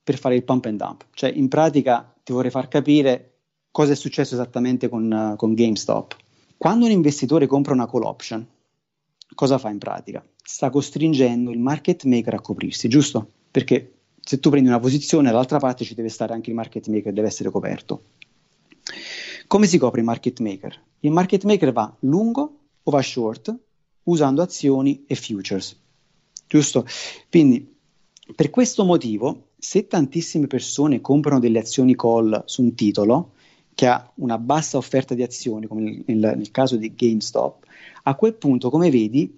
per 0.05 0.19
fare 0.19 0.35
il 0.35 0.45
pump 0.45 0.67
and 0.67 0.77
dump. 0.79 1.07
Cioè, 1.15 1.31
in 1.31 1.49
pratica 1.49 2.15
ti 2.23 2.35
vorrei 2.35 2.51
far 2.51 2.69
capire 2.69 3.39
cosa 3.71 3.93
è 3.93 3.97
successo 3.97 4.35
esattamente 4.35 4.91
con, 4.91 5.11
uh, 5.11 5.37
con 5.37 5.55
GameStop. 5.55 6.17
Quando 6.59 6.85
un 6.85 6.91
investitore 6.91 7.47
compra 7.47 7.73
una 7.73 7.89
call 7.89 8.03
option, 8.03 8.47
cosa 9.35 9.59
fa 9.59 9.71
in 9.71 9.79
pratica? 9.79 10.25
Sta 10.43 10.71
costringendo 10.71 11.51
il 11.51 11.59
market 11.59 12.05
maker 12.05 12.35
a 12.35 12.41
coprirsi, 12.41 12.89
giusto? 12.89 13.31
Perché 13.51 13.93
se 14.21 14.41
tu 14.41 14.51
prendi 14.51 14.69
una 14.69 14.81
posizione, 14.81 15.31
dall'altra 15.31 15.59
parte 15.59 15.85
ci 15.85 15.95
deve 15.95 16.09
stare 16.09 16.35
anche 16.35 16.51
il 16.51 16.57
market 16.57 16.87
maker, 16.89 17.13
deve 17.13 17.29
essere 17.29 17.51
coperto. 17.51 18.03
Come 19.47 19.67
si 19.67 19.79
copre 19.79 20.01
il 20.01 20.07
market 20.07 20.41
maker? 20.41 20.83
Il 21.01 21.11
market 21.11 21.45
maker 21.45 21.73
va 21.73 21.97
lungo 22.01 22.59
o 22.83 22.91
va 22.91 23.01
short 23.01 23.57
usando 24.05 24.43
azioni 24.43 25.05
e 25.07 25.15
futures, 25.15 25.79
giusto? 26.47 26.87
Quindi 27.31 27.77
per 28.35 28.51
questo 28.51 28.85
motivo, 28.85 29.49
se 29.59 29.87
tantissime 29.87 30.47
persone 30.47 31.01
comprano 31.01 31.41
delle 31.41 31.61
azioni 31.61 31.97
call 31.97 32.43
su 32.45 32.63
un 32.63 32.75
titolo 32.75 33.33
che 33.79 33.87
ha 33.87 34.11
una 34.17 34.39
bassa 34.39 34.77
offerta 34.77 35.15
di 35.15 35.23
azioni, 35.23 35.69
come 35.69 36.03
nel, 36.05 36.19
nel 36.37 36.51
caso 36.51 36.75
di 36.75 36.93
GameStop, 36.97 37.65
a 38.03 38.17
quel 38.17 38.35
punto, 38.35 38.71
come 38.71 38.91
vedi, 38.91 39.33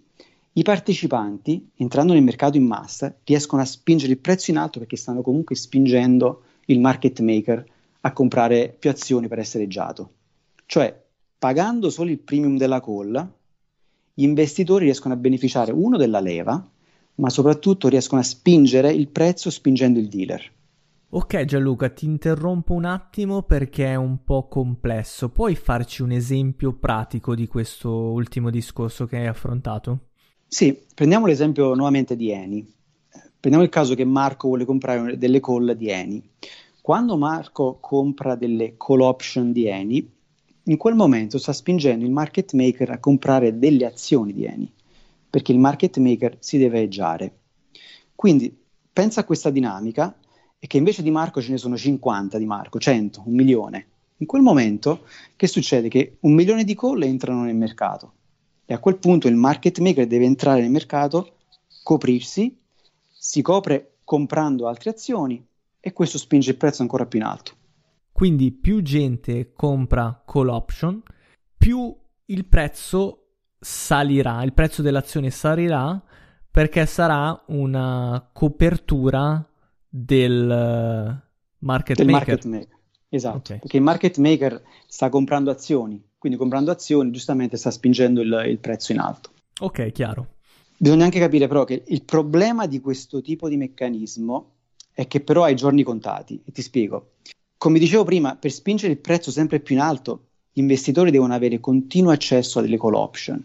i 0.54 0.62
partecipanti, 0.62 1.72
entrando 1.76 2.14
nel 2.14 2.22
mercato 2.22 2.56
in 2.56 2.64
massa, 2.64 3.14
riescono 3.24 3.60
a 3.60 3.66
spingere 3.66 4.12
il 4.12 4.18
prezzo 4.18 4.50
in 4.50 4.56
alto 4.56 4.78
perché 4.78 4.96
stanno 4.96 5.20
comunque 5.20 5.56
spingendo 5.56 6.42
il 6.68 6.80
market 6.80 7.20
maker 7.20 7.62
a 8.00 8.12
comprare 8.14 8.74
più 8.78 8.88
azioni 8.88 9.28
per 9.28 9.40
essere 9.40 9.64
eggiato. 9.64 10.10
Cioè, 10.64 10.98
pagando 11.38 11.90
solo 11.90 12.08
il 12.08 12.20
premium 12.20 12.56
della 12.56 12.80
call, 12.80 13.32
gli 14.14 14.22
investitori 14.22 14.86
riescono 14.86 15.12
a 15.12 15.18
beneficiare 15.18 15.70
uno 15.70 15.98
della 15.98 16.20
leva, 16.20 16.66
ma 17.16 17.28
soprattutto 17.28 17.88
riescono 17.88 18.22
a 18.22 18.24
spingere 18.24 18.90
il 18.90 19.08
prezzo 19.08 19.50
spingendo 19.50 19.98
il 19.98 20.08
dealer. 20.08 20.50
Ok 21.12 21.44
Gianluca, 21.44 21.88
ti 21.88 22.04
interrompo 22.04 22.72
un 22.72 22.84
attimo 22.84 23.42
perché 23.42 23.86
è 23.86 23.94
un 23.96 24.22
po' 24.22 24.46
complesso. 24.46 25.30
Puoi 25.30 25.56
farci 25.56 26.02
un 26.02 26.12
esempio 26.12 26.72
pratico 26.74 27.34
di 27.34 27.48
questo 27.48 27.90
ultimo 27.90 28.48
discorso 28.48 29.06
che 29.06 29.16
hai 29.16 29.26
affrontato? 29.26 30.10
Sì, 30.46 30.86
prendiamo 30.94 31.26
l'esempio 31.26 31.74
nuovamente 31.74 32.14
di 32.14 32.30
Eni. 32.30 32.64
Prendiamo 33.40 33.66
il 33.66 33.72
caso 33.72 33.96
che 33.96 34.04
Marco 34.04 34.46
vuole 34.46 34.64
comprare 34.64 35.18
delle 35.18 35.40
call 35.40 35.72
di 35.72 35.88
Eni. 35.88 36.22
Quando 36.80 37.16
Marco 37.16 37.78
compra 37.80 38.36
delle 38.36 38.76
call 38.76 39.00
option 39.00 39.50
di 39.50 39.66
Eni, 39.66 40.08
in 40.62 40.76
quel 40.76 40.94
momento 40.94 41.38
sta 41.38 41.52
spingendo 41.52 42.04
il 42.04 42.12
market 42.12 42.52
maker 42.52 42.90
a 42.90 43.00
comprare 43.00 43.58
delle 43.58 43.84
azioni 43.84 44.32
di 44.32 44.44
Eni 44.44 44.72
perché 45.28 45.50
il 45.50 45.58
market 45.58 45.96
maker 45.98 46.36
si 46.38 46.56
deve 46.56 46.82
eggiare. 46.82 47.38
Quindi 48.14 48.56
pensa 48.92 49.20
a 49.20 49.24
questa 49.24 49.50
dinamica 49.50 50.16
e 50.62 50.66
che 50.66 50.76
invece 50.76 51.02
di 51.02 51.10
Marco 51.10 51.40
ce 51.40 51.50
ne 51.50 51.56
sono 51.56 51.76
50 51.76 52.36
di 52.36 52.44
Marco, 52.44 52.78
100, 52.78 53.22
un 53.24 53.34
milione. 53.34 53.86
In 54.18 54.26
quel 54.26 54.42
momento 54.42 55.06
che 55.34 55.46
succede? 55.46 55.88
Che 55.88 56.18
un 56.20 56.34
milione 56.34 56.64
di 56.64 56.76
call 56.76 57.02
entrano 57.02 57.44
nel 57.44 57.56
mercato 57.56 58.12
e 58.66 58.74
a 58.74 58.78
quel 58.78 58.98
punto 58.98 59.26
il 59.26 59.34
market 59.34 59.78
maker 59.78 60.06
deve 60.06 60.26
entrare 60.26 60.60
nel 60.60 60.70
mercato, 60.70 61.38
coprirsi, 61.82 62.56
si 63.18 63.40
copre 63.40 63.94
comprando 64.04 64.68
altre 64.68 64.90
azioni 64.90 65.44
e 65.80 65.92
questo 65.94 66.18
spinge 66.18 66.50
il 66.50 66.56
prezzo 66.58 66.82
ancora 66.82 67.06
più 67.06 67.18
in 67.18 67.24
alto. 67.24 67.52
Quindi 68.12 68.52
più 68.52 68.82
gente 68.82 69.52
compra 69.54 70.22
call 70.26 70.48
option, 70.48 71.02
più 71.56 71.96
il 72.26 72.44
prezzo 72.44 73.28
salirà, 73.58 74.42
il 74.42 74.52
prezzo 74.52 74.82
dell'azione 74.82 75.30
salirà 75.30 76.00
perché 76.50 76.84
sarà 76.84 77.42
una 77.46 78.28
copertura 78.32 79.49
del 79.90 80.50
eh, 80.50 81.28
market 81.58 81.96
del 81.96 82.06
maker. 82.06 82.28
Market 82.28 82.44
maker. 82.44 82.78
Esatto, 83.12 83.38
okay. 83.38 83.58
perché 83.58 83.76
il 83.76 83.82
market 83.82 84.16
maker 84.18 84.62
sta 84.86 85.08
comprando 85.08 85.50
azioni, 85.50 86.00
quindi 86.16 86.38
comprando 86.38 86.70
azioni 86.70 87.10
giustamente 87.10 87.56
sta 87.56 87.72
spingendo 87.72 88.20
il, 88.20 88.44
il 88.46 88.58
prezzo 88.58 88.92
in 88.92 89.00
alto. 89.00 89.30
Ok, 89.58 89.90
chiaro. 89.90 90.34
Bisogna 90.76 91.04
anche 91.04 91.18
capire 91.18 91.48
però 91.48 91.64
che 91.64 91.82
il 91.88 92.04
problema 92.04 92.66
di 92.66 92.80
questo 92.80 93.20
tipo 93.20 93.48
di 93.48 93.56
meccanismo 93.56 94.52
è 94.92 95.08
che 95.08 95.20
però 95.20 95.42
hai 95.42 95.56
giorni 95.56 95.82
contati 95.82 96.40
e 96.44 96.52
ti 96.52 96.62
spiego. 96.62 97.14
Come 97.58 97.78
dicevo 97.78 98.04
prima, 98.04 98.36
per 98.36 98.52
spingere 98.52 98.92
il 98.92 98.98
prezzo 98.98 99.30
sempre 99.30 99.60
più 99.60 99.74
in 99.74 99.80
alto 99.80 100.26
gli 100.52 100.60
investitori 100.60 101.10
devono 101.10 101.34
avere 101.34 101.60
continuo 101.60 102.12
accesso 102.12 102.58
a 102.58 102.62
delle 102.62 102.78
call 102.78 102.94
option, 102.94 103.44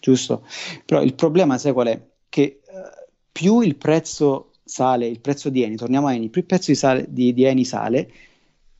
giusto? 0.00 0.44
Però 0.84 1.02
il 1.02 1.14
problema, 1.14 1.58
sai 1.58 1.72
qual 1.72 1.88
è? 1.88 2.00
Che 2.28 2.60
uh, 2.64 3.10
più 3.32 3.60
il 3.60 3.76
prezzo 3.76 4.47
sale, 4.68 5.06
il 5.06 5.20
prezzo 5.20 5.48
di 5.48 5.62
Eni, 5.62 5.76
torniamo 5.76 6.06
a 6.06 6.14
Eni, 6.14 6.28
più 6.28 6.42
il 6.42 6.46
prezzo 6.46 6.70
di, 6.70 6.76
sale, 6.76 7.06
di, 7.08 7.32
di 7.32 7.44
Eni 7.44 7.64
sale, 7.64 8.10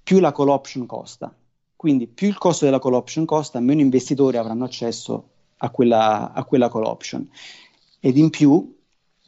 più 0.02 0.20
la 0.20 0.32
call 0.32 0.48
option 0.48 0.86
costa. 0.86 1.34
Quindi 1.74 2.06
più 2.06 2.28
il 2.28 2.38
costo 2.38 2.64
della 2.64 2.78
call 2.78 2.94
option 2.94 3.24
costa, 3.24 3.60
meno 3.60 3.80
investitori 3.80 4.36
avranno 4.36 4.64
accesso 4.64 5.28
a 5.58 5.70
quella, 5.70 6.32
a 6.32 6.44
quella 6.44 6.70
call 6.70 6.84
option. 6.84 7.28
Ed 8.00 8.16
in 8.16 8.30
più, 8.30 8.76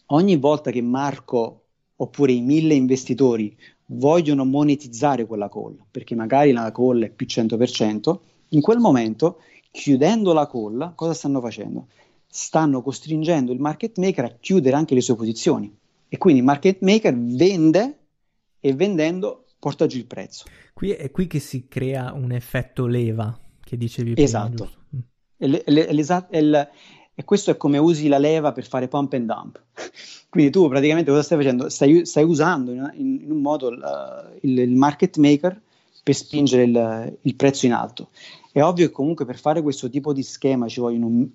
ogni 0.06 0.36
volta 0.36 0.70
che 0.70 0.82
Marco 0.82 1.62
oppure 1.96 2.32
i 2.32 2.40
mille 2.40 2.74
investitori 2.74 3.56
vogliono 3.86 4.44
monetizzare 4.44 5.26
quella 5.26 5.48
call, 5.48 5.76
perché 5.90 6.14
magari 6.14 6.52
la 6.52 6.70
call 6.72 7.04
è 7.04 7.10
più 7.10 7.26
100%, 7.26 8.18
in 8.48 8.60
quel 8.60 8.78
momento, 8.78 9.38
chiudendo 9.70 10.32
la 10.32 10.46
call, 10.46 10.94
cosa 10.94 11.14
stanno 11.14 11.40
facendo? 11.40 11.88
Stanno 12.26 12.82
costringendo 12.82 13.52
il 13.52 13.60
market 13.60 13.98
maker 13.98 14.24
a 14.24 14.36
chiudere 14.40 14.76
anche 14.76 14.94
le 14.94 15.00
sue 15.00 15.16
posizioni 15.16 15.78
e 16.12 16.18
quindi 16.18 16.40
il 16.40 16.46
market 16.46 16.80
maker 16.80 17.16
vende 17.16 17.98
e 18.58 18.74
vendendo 18.74 19.46
porta 19.60 19.86
giù 19.86 19.98
il 19.98 20.06
prezzo. 20.06 20.44
Qui 20.74 20.90
è 20.90 21.10
qui 21.12 21.28
che 21.28 21.38
si 21.38 21.68
crea 21.68 22.12
un 22.12 22.32
effetto 22.32 22.86
leva 22.86 23.38
che 23.62 23.76
dicevi 23.76 24.14
prima. 24.14 24.26
Esatto. 24.26 24.70
E, 25.36 25.62
e, 25.64 26.68
e 27.14 27.24
questo 27.24 27.52
è 27.52 27.56
come 27.56 27.78
usi 27.78 28.08
la 28.08 28.18
leva 28.18 28.50
per 28.50 28.66
fare 28.66 28.88
pump 28.88 29.12
and 29.12 29.26
dump. 29.26 29.62
Quindi 30.28 30.50
tu 30.50 30.68
praticamente 30.68 31.10
cosa 31.10 31.22
stai 31.22 31.38
facendo? 31.38 31.68
Stai, 31.68 32.04
stai 32.04 32.24
usando 32.24 32.72
in, 32.72 32.90
in, 32.94 33.30
un 33.30 33.40
modo 33.40 33.68
il, 33.68 34.38
il, 34.42 34.58
il, 34.58 34.74
market 34.74 35.16
maker 35.18 35.60
per 36.02 36.14
spingere 36.14 36.64
il, 36.64 37.18
il, 37.20 37.36
prezzo 37.36 37.66
in 37.66 37.72
alto. 37.72 38.10
È 38.50 38.60
ovvio 38.62 38.86
che 38.86 38.92
comunque 38.92 39.24
per 39.24 39.38
fare 39.38 39.62
questo 39.62 39.88
tipo 39.88 40.12
di 40.12 40.22
schema 40.24 40.66
ci 40.66 40.80
vogliono 40.80 41.06
un, 41.06 41.28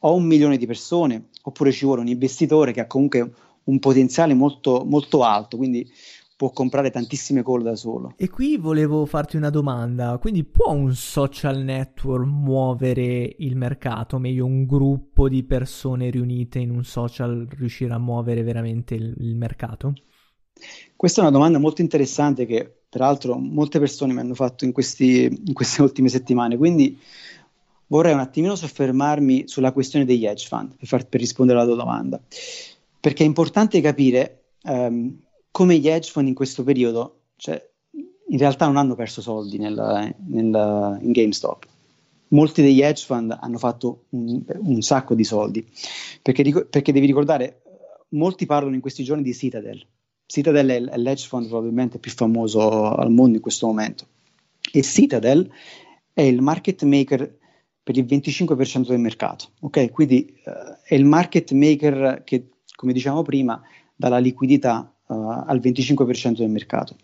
o 0.00 0.14
un 0.14 0.24
milione 0.24 0.56
di 0.56 0.66
persone 0.66 1.28
oppure 1.42 1.70
ci 1.70 1.84
vuole 1.84 2.00
un 2.00 2.08
investitore 2.08 2.72
che 2.72 2.80
ha 2.80 2.86
comunque 2.86 3.30
un 3.66 3.78
potenziale 3.78 4.34
molto, 4.34 4.84
molto 4.84 5.22
alto, 5.22 5.56
quindi 5.56 5.88
può 6.36 6.50
comprare 6.50 6.90
tantissime 6.90 7.42
call 7.42 7.62
da 7.62 7.76
solo. 7.76 8.12
E 8.16 8.28
qui 8.28 8.58
volevo 8.58 9.06
farti 9.06 9.36
una 9.36 9.48
domanda, 9.48 10.18
quindi 10.18 10.44
può 10.44 10.70
un 10.72 10.94
social 10.94 11.62
network 11.62 12.26
muovere 12.26 13.34
il 13.38 13.56
mercato, 13.56 14.18
meglio 14.18 14.44
un 14.44 14.66
gruppo 14.66 15.28
di 15.28 15.42
persone 15.44 16.10
riunite 16.10 16.58
in 16.58 16.70
un 16.70 16.84
social 16.84 17.46
riuscire 17.50 17.94
a 17.94 17.98
muovere 17.98 18.42
veramente 18.42 18.94
il, 18.94 19.14
il 19.18 19.34
mercato? 19.34 19.94
Questa 20.94 21.20
è 21.20 21.22
una 21.22 21.32
domanda 21.32 21.58
molto 21.58 21.80
interessante 21.80 22.46
che 22.46 22.70
peraltro 22.88 23.36
molte 23.36 23.78
persone 23.78 24.12
mi 24.12 24.20
hanno 24.20 24.34
fatto 24.34 24.64
in, 24.64 24.72
questi, 24.72 25.24
in 25.24 25.52
queste 25.52 25.82
ultime 25.82 26.08
settimane, 26.08 26.56
quindi 26.56 26.98
vorrei 27.88 28.12
un 28.12 28.20
attimino 28.20 28.54
soffermarmi 28.54 29.44
sulla 29.46 29.72
questione 29.72 30.04
degli 30.04 30.26
hedge 30.26 30.46
fund 30.46 30.76
per, 30.76 30.86
far, 30.86 31.06
per 31.06 31.20
rispondere 31.20 31.58
alla 31.58 31.68
tua 31.68 31.76
domanda, 31.76 32.20
perché 33.06 33.22
è 33.22 33.26
importante 33.26 33.80
capire 33.80 34.46
um, 34.64 35.16
come 35.52 35.78
gli 35.78 35.86
hedge 35.86 36.10
fund 36.10 36.26
in 36.26 36.34
questo 36.34 36.64
periodo, 36.64 37.26
cioè, 37.36 37.64
in 37.92 38.36
realtà 38.36 38.66
non 38.66 38.76
hanno 38.76 38.96
perso 38.96 39.22
soldi 39.22 39.58
nel, 39.58 40.12
nel, 40.26 40.98
in 41.02 41.12
GameStop. 41.12 41.66
Molti 42.30 42.62
degli 42.62 42.82
hedge 42.82 43.04
fund 43.04 43.38
hanno 43.40 43.58
fatto 43.58 44.06
un, 44.08 44.42
un 44.58 44.80
sacco 44.80 45.14
di 45.14 45.22
soldi, 45.22 45.64
perché, 46.20 46.66
perché, 46.68 46.90
devi 46.90 47.06
ricordare, 47.06 47.62
molti 48.08 48.44
parlano 48.44 48.74
in 48.74 48.80
questi 48.80 49.04
giorni 49.04 49.22
di 49.22 49.32
Citadel. 49.32 49.86
Citadel 50.26 50.68
è, 50.68 50.96
l'hedge 50.96 51.28
fund 51.28 51.46
probabilmente 51.46 52.00
più 52.00 52.10
famoso 52.10 52.92
al 52.92 53.12
mondo 53.12 53.36
in 53.36 53.40
questo 53.40 53.68
momento. 53.68 54.04
E 54.72 54.82
Citadel 54.82 55.48
è 56.12 56.22
il 56.22 56.42
market 56.42 56.82
maker 56.82 57.38
per 57.84 57.96
il 57.96 58.04
25% 58.04 58.88
del 58.88 58.98
mercato. 58.98 59.50
Ok, 59.60 59.92
quindi 59.92 60.34
uh, 60.44 60.50
è 60.82 60.96
il 60.96 61.04
market 61.04 61.52
maker 61.52 62.22
che, 62.24 62.48
come 62.76 62.92
diciamo 62.92 63.22
prima, 63.22 63.60
dà 63.94 64.08
la 64.08 64.18
liquidità 64.18 64.94
uh, 65.06 65.14
al 65.14 65.58
25% 65.58 66.36
del 66.36 66.50
mercato. 66.50 66.96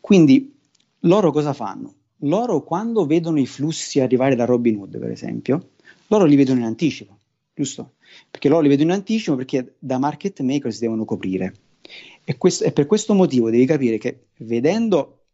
Quindi 0.00 0.54
loro 1.00 1.30
cosa 1.32 1.52
fanno? 1.52 1.94
Loro 2.20 2.62
quando 2.62 3.04
vedono 3.04 3.38
i 3.38 3.46
flussi 3.46 4.00
arrivare 4.00 4.34
da 4.34 4.46
Robinhood, 4.46 4.98
per 4.98 5.10
esempio, 5.10 5.70
loro 6.06 6.24
li 6.24 6.36
vedono 6.36 6.60
in 6.60 6.64
anticipo, 6.64 7.18
giusto? 7.54 7.94
Perché 8.30 8.48
loro 8.48 8.62
li 8.62 8.68
vedono 8.68 8.90
in 8.90 8.96
anticipo 8.96 9.36
perché 9.36 9.74
da 9.78 9.98
market 9.98 10.40
maker 10.40 10.72
si 10.72 10.80
devono 10.80 11.04
coprire. 11.04 11.54
E, 12.24 12.38
questo, 12.38 12.64
e 12.64 12.72
per 12.72 12.86
questo 12.86 13.14
motivo 13.14 13.50
devi 13.50 13.66
capire 13.66 13.98
che 13.98 14.26
vedendo 14.38 15.24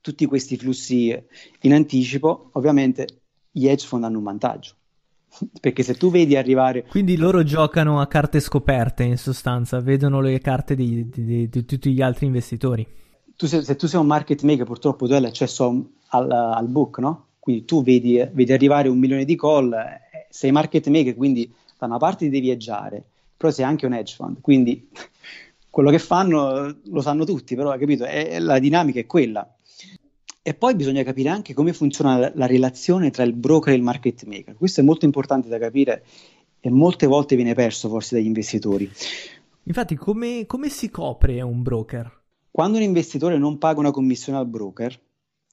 tutti 0.00 0.24
questi 0.26 0.56
flussi 0.56 1.14
in 1.62 1.74
anticipo, 1.74 2.50
ovviamente 2.52 3.06
gli 3.50 3.66
hedge 3.66 3.86
fund 3.86 4.04
hanno 4.04 4.18
un 4.18 4.24
vantaggio. 4.24 4.77
Perché 5.60 5.82
se 5.82 5.94
tu 5.94 6.10
vedi 6.10 6.36
arrivare. 6.36 6.84
Quindi 6.84 7.16
loro 7.16 7.42
giocano 7.42 8.00
a 8.00 8.06
carte 8.06 8.40
scoperte 8.40 9.04
in 9.04 9.16
sostanza, 9.16 9.80
vedono 9.80 10.20
le 10.20 10.38
carte 10.40 10.74
di, 10.74 11.08
di, 11.08 11.24
di, 11.24 11.48
di 11.48 11.64
tutti 11.64 11.92
gli 11.92 12.00
altri 12.00 12.26
investitori. 12.26 12.86
Tu 13.36 13.46
se, 13.46 13.62
se, 13.62 13.76
tu 13.76 13.86
sei 13.86 14.00
un 14.00 14.06
market 14.06 14.42
maker, 14.42 14.64
purtroppo 14.64 15.06
tu 15.06 15.12
hai 15.12 15.20
l'accesso 15.20 15.90
al, 16.08 16.30
al 16.30 16.68
book, 16.68 16.98
no? 16.98 17.26
Quindi 17.38 17.64
tu 17.64 17.82
vedi, 17.82 18.16
vedi, 18.32 18.52
arrivare 18.52 18.88
un 18.88 18.98
milione 18.98 19.24
di 19.24 19.36
call, 19.36 19.72
eh, 19.72 20.26
sei 20.28 20.50
market 20.50 20.88
maker, 20.88 21.14
quindi 21.14 21.50
da 21.78 21.86
una 21.86 21.98
parte 21.98 22.24
devi 22.24 22.40
viaggiare, 22.40 23.02
però 23.36 23.52
sei 23.52 23.64
anche 23.64 23.86
un 23.86 23.94
hedge 23.94 24.16
fund, 24.16 24.40
quindi 24.40 24.88
quello 25.70 25.90
che 25.90 25.98
fanno 25.98 26.76
lo 26.82 27.00
sanno 27.00 27.24
tutti, 27.24 27.54
però 27.54 27.76
capito? 27.78 28.04
È, 28.04 28.38
la 28.40 28.58
dinamica 28.58 28.98
è 28.98 29.06
quella. 29.06 29.48
E 30.48 30.54
poi 30.54 30.74
bisogna 30.74 31.02
capire 31.02 31.28
anche 31.28 31.52
come 31.52 31.74
funziona 31.74 32.16
la, 32.16 32.32
la, 32.34 32.46
relazione 32.46 33.10
tra 33.10 33.22
il 33.22 33.34
broker 33.34 33.74
e 33.74 33.76
il 33.76 33.82
market 33.82 34.24
maker. 34.24 34.54
Questo 34.56 34.80
è 34.80 34.82
molto 34.82 35.04
importante 35.04 35.46
da 35.46 35.58
capire 35.58 36.02
e 36.58 36.70
molte 36.70 37.06
volte 37.06 37.36
viene 37.36 37.52
perso 37.52 37.90
forse 37.90 38.14
dagli 38.14 38.24
investitori. 38.24 38.90
Infatti, 39.64 39.94
come, 39.94 40.46
come 40.46 40.70
si 40.70 40.88
copre 40.88 41.42
un 41.42 41.60
broker? 41.60 42.22
Quando 42.50 42.78
un 42.78 42.82
investitore 42.82 43.36
non 43.36 43.58
paga 43.58 43.80
una 43.80 43.90
commissione 43.90 44.38
al 44.38 44.46
broker, 44.46 44.98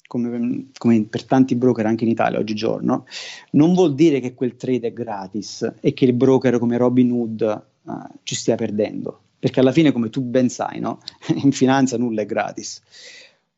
come, 0.08 0.70
come, 0.78 1.04
per 1.04 1.26
tanti 1.26 1.56
broker 1.56 1.86
anche 1.88 2.06
in 2.06 2.12
Italia 2.12 2.40
oggigiorno, 2.40 3.06
non 3.52 3.74
vuol 3.74 3.96
dire 3.96 4.22
che 4.22 4.34
quel 4.34 4.56
trade 4.56 4.88
è 4.88 4.94
gratis 4.94 5.74
e 5.82 5.94
che 5.94 6.06
il 6.06 6.14
broker 6.14 6.58
come 6.58 6.78
Robin 6.78 7.12
Hood 7.12 7.66
uh, 7.82 7.92
ci 8.24 8.36
stia 8.36 8.56
perdendo, 8.56 9.24
perché 9.40 9.60
alla 9.60 9.74
fine, 9.74 9.92
come 9.92 10.10
tu 10.10 10.22
ben 10.22 10.48
sai, 10.48 10.80
no? 10.80 11.02
in 11.44 11.52
finanza 11.52 11.98
nulla 11.98 12.22
è 12.22 12.26
gratis. 12.26 12.82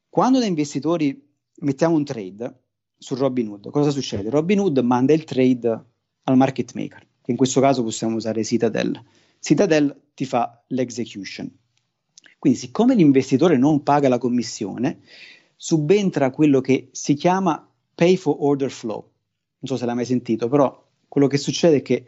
Quando 0.10 0.40
da 0.40 0.46
investitori 0.46 1.26
mettiamo 1.60 1.96
un 1.96 2.04
trade 2.04 2.62
su 2.98 3.16
Robinhood, 3.16 3.70
cosa 3.70 3.92
succede? 3.92 4.30
Robinhood 4.30 4.78
manda 4.80 5.14
il 5.14 5.24
trade 5.24 5.86
al 6.24 6.38
market 6.38 6.74
maker, 6.74 7.06
che 7.22 7.32
in 7.32 7.38
questo 7.38 7.62
caso 7.62 7.84
possiamo 7.84 8.16
usare 8.16 8.44
Citadel. 8.44 9.00
Citadel 9.40 9.96
ti 10.14 10.26
fa 10.26 10.64
l'execution. 10.68 11.50
Quindi, 12.40 12.60
siccome 12.60 12.96
l'investitore 12.96 13.58
non 13.58 13.84
paga 13.84 14.10
la 14.10 14.18
commissione, 14.18 15.00
subentra 15.56 16.32
quello 16.32 16.62
che 16.62 16.90
si 16.92 17.14
chiama 17.16 17.68
pay 17.96 18.16
for 18.16 18.36
order 18.40 18.70
flow. 18.70 19.12
Non 19.60 19.72
so 19.72 19.78
se 19.78 19.86
l'hai 19.86 19.96
mai 19.96 20.06
sentito, 20.06 20.48
però 20.48 20.86
quello 21.08 21.28
che 21.28 21.38
succede 21.38 21.78
è 21.78 21.82
che 21.82 22.06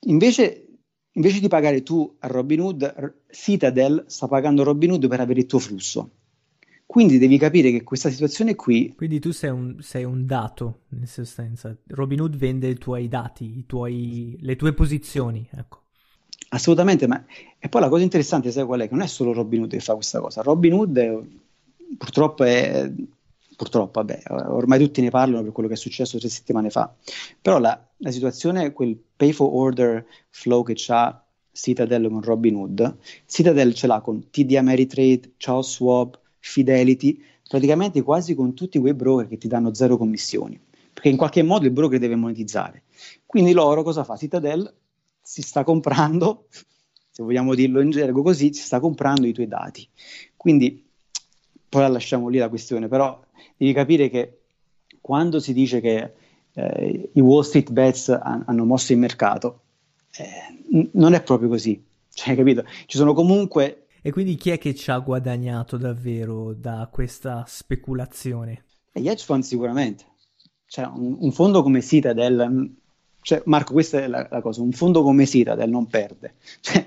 invece, 0.00 0.66
invece 1.12 1.40
di 1.40 1.48
pagare 1.48 1.82
tu 1.82 2.16
a 2.20 2.28
Robinhood, 2.28 3.14
Citadel 3.30 4.04
sta 4.06 4.28
pagando 4.28 4.62
Robinhood 4.62 5.08
per 5.08 5.20
avere 5.20 5.40
il 5.40 5.46
tuo 5.46 5.58
flusso. 5.58 6.10
Quindi 6.86 7.18
devi 7.18 7.36
capire 7.36 7.72
che 7.72 7.82
questa 7.82 8.10
situazione 8.10 8.54
qui. 8.54 8.94
Quindi 8.96 9.18
tu 9.18 9.32
sei 9.32 9.50
un, 9.50 9.76
sei 9.80 10.04
un 10.04 10.24
dato, 10.24 10.82
in 10.92 11.06
sostanza. 11.06 11.76
Robinhood 11.88 12.36
vende 12.36 12.68
i 12.68 12.78
tuoi 12.78 13.08
dati, 13.08 13.58
i 13.58 13.66
tuoi, 13.66 14.38
le 14.40 14.54
tue 14.54 14.72
posizioni. 14.72 15.46
Ecco. 15.52 15.82
Assolutamente, 16.50 17.08
ma 17.08 17.24
e 17.58 17.68
poi 17.68 17.80
la 17.80 17.88
cosa 17.88 18.04
interessante, 18.04 18.52
sai 18.52 18.64
qual 18.64 18.80
è? 18.80 18.88
Che 18.88 18.94
non 18.94 19.02
è 19.02 19.08
solo 19.08 19.32
Robinhood 19.32 19.70
che 19.70 19.80
fa 19.80 19.94
questa 19.94 20.20
cosa. 20.20 20.42
Robinhood 20.42 20.96
è, 20.96 21.18
purtroppo 21.98 22.44
è. 22.44 22.90
Purtroppo, 23.56 24.00
vabbè, 24.00 24.22
ormai 24.48 24.78
tutti 24.78 25.00
ne 25.00 25.10
parlano 25.10 25.42
per 25.42 25.52
quello 25.52 25.68
che 25.68 25.74
è 25.74 25.78
successo 25.78 26.18
tre 26.18 26.28
settimane 26.28 26.70
fa. 26.70 26.94
Però 27.40 27.58
la, 27.58 27.88
la 27.96 28.10
situazione, 28.10 28.72
quel 28.72 28.96
pay 29.16 29.32
for 29.32 29.48
order 29.50 30.06
flow 30.28 30.62
che 30.62 30.74
c'ha 30.76 31.24
Citadel 31.52 32.08
con 32.08 32.20
Robinhood, 32.20 32.98
Citadel 33.24 33.74
ce 33.74 33.86
l'ha 33.86 34.00
con 34.00 34.28
TD 34.30 34.56
Ameritrade, 34.56 35.32
Charles 35.38 35.70
Schwab, 35.70 36.18
Fidelity, 36.48 37.20
praticamente 37.48 38.02
quasi 38.02 38.34
con 38.34 38.54
tutti 38.54 38.78
quei 38.78 38.94
broker 38.94 39.26
che 39.26 39.36
ti 39.36 39.48
danno 39.48 39.74
zero 39.74 39.96
commissioni, 39.96 40.58
perché 40.92 41.08
in 41.08 41.16
qualche 41.16 41.42
modo 41.42 41.66
il 41.66 41.72
broker 41.72 41.98
deve 41.98 42.14
monetizzare. 42.14 42.84
Quindi 43.26 43.52
loro 43.52 43.82
cosa 43.82 44.04
fa? 44.04 44.16
Citadel 44.16 44.72
si 45.20 45.42
sta 45.42 45.64
comprando, 45.64 46.46
se 47.10 47.22
vogliamo 47.22 47.54
dirlo 47.54 47.80
in 47.80 47.90
gergo 47.90 48.22
così, 48.22 48.54
si 48.54 48.62
sta 48.62 48.80
comprando 48.80 49.26
i 49.26 49.32
tuoi 49.32 49.48
dati. 49.48 49.86
Quindi 50.36 50.84
poi 51.68 51.82
la 51.82 51.88
lasciamo 51.88 52.28
lì 52.28 52.38
la 52.38 52.48
questione, 52.48 52.86
però 52.88 53.20
devi 53.56 53.72
capire 53.72 54.08
che 54.08 54.38
quando 55.00 55.40
si 55.40 55.52
dice 55.52 55.80
che 55.80 56.12
eh, 56.52 57.10
i 57.12 57.20
Wall 57.20 57.42
Street 57.42 57.70
Bets 57.72 58.08
han, 58.08 58.44
hanno 58.46 58.64
mosso 58.64 58.92
il 58.92 58.98
mercato, 58.98 59.62
eh, 60.16 60.76
n- 60.78 60.90
non 60.92 61.12
è 61.14 61.22
proprio 61.22 61.48
così. 61.48 61.82
Cioè, 62.16 62.34
capito? 62.34 62.64
Ci 62.86 62.96
sono 62.96 63.12
comunque 63.12 63.85
e 64.06 64.12
quindi 64.12 64.36
chi 64.36 64.50
è 64.50 64.58
che 64.58 64.72
ci 64.72 64.92
ha 64.92 64.98
guadagnato 65.00 65.76
davvero 65.76 66.52
da 66.52 66.88
questa 66.92 67.42
speculazione? 67.48 68.62
gli 68.92 69.08
hedge 69.08 69.24
fund 69.24 69.42
sicuramente. 69.42 70.04
Cioè, 70.64 70.86
un, 70.86 71.16
un, 71.18 71.32
fondo 71.32 71.60
come 71.64 71.82
Citadel, 71.82 72.46
mm, 72.48 72.64
cioè, 73.20 73.42
Marco, 73.46 73.72
questa 73.72 73.98
è 73.98 74.06
la, 74.06 74.28
la, 74.30 74.40
cosa, 74.40 74.62
un 74.62 74.70
fondo 74.70 75.02
come 75.02 75.26
Citadel 75.26 75.68
non 75.68 75.86
perde. 75.88 76.34
Cioè, 76.62 76.86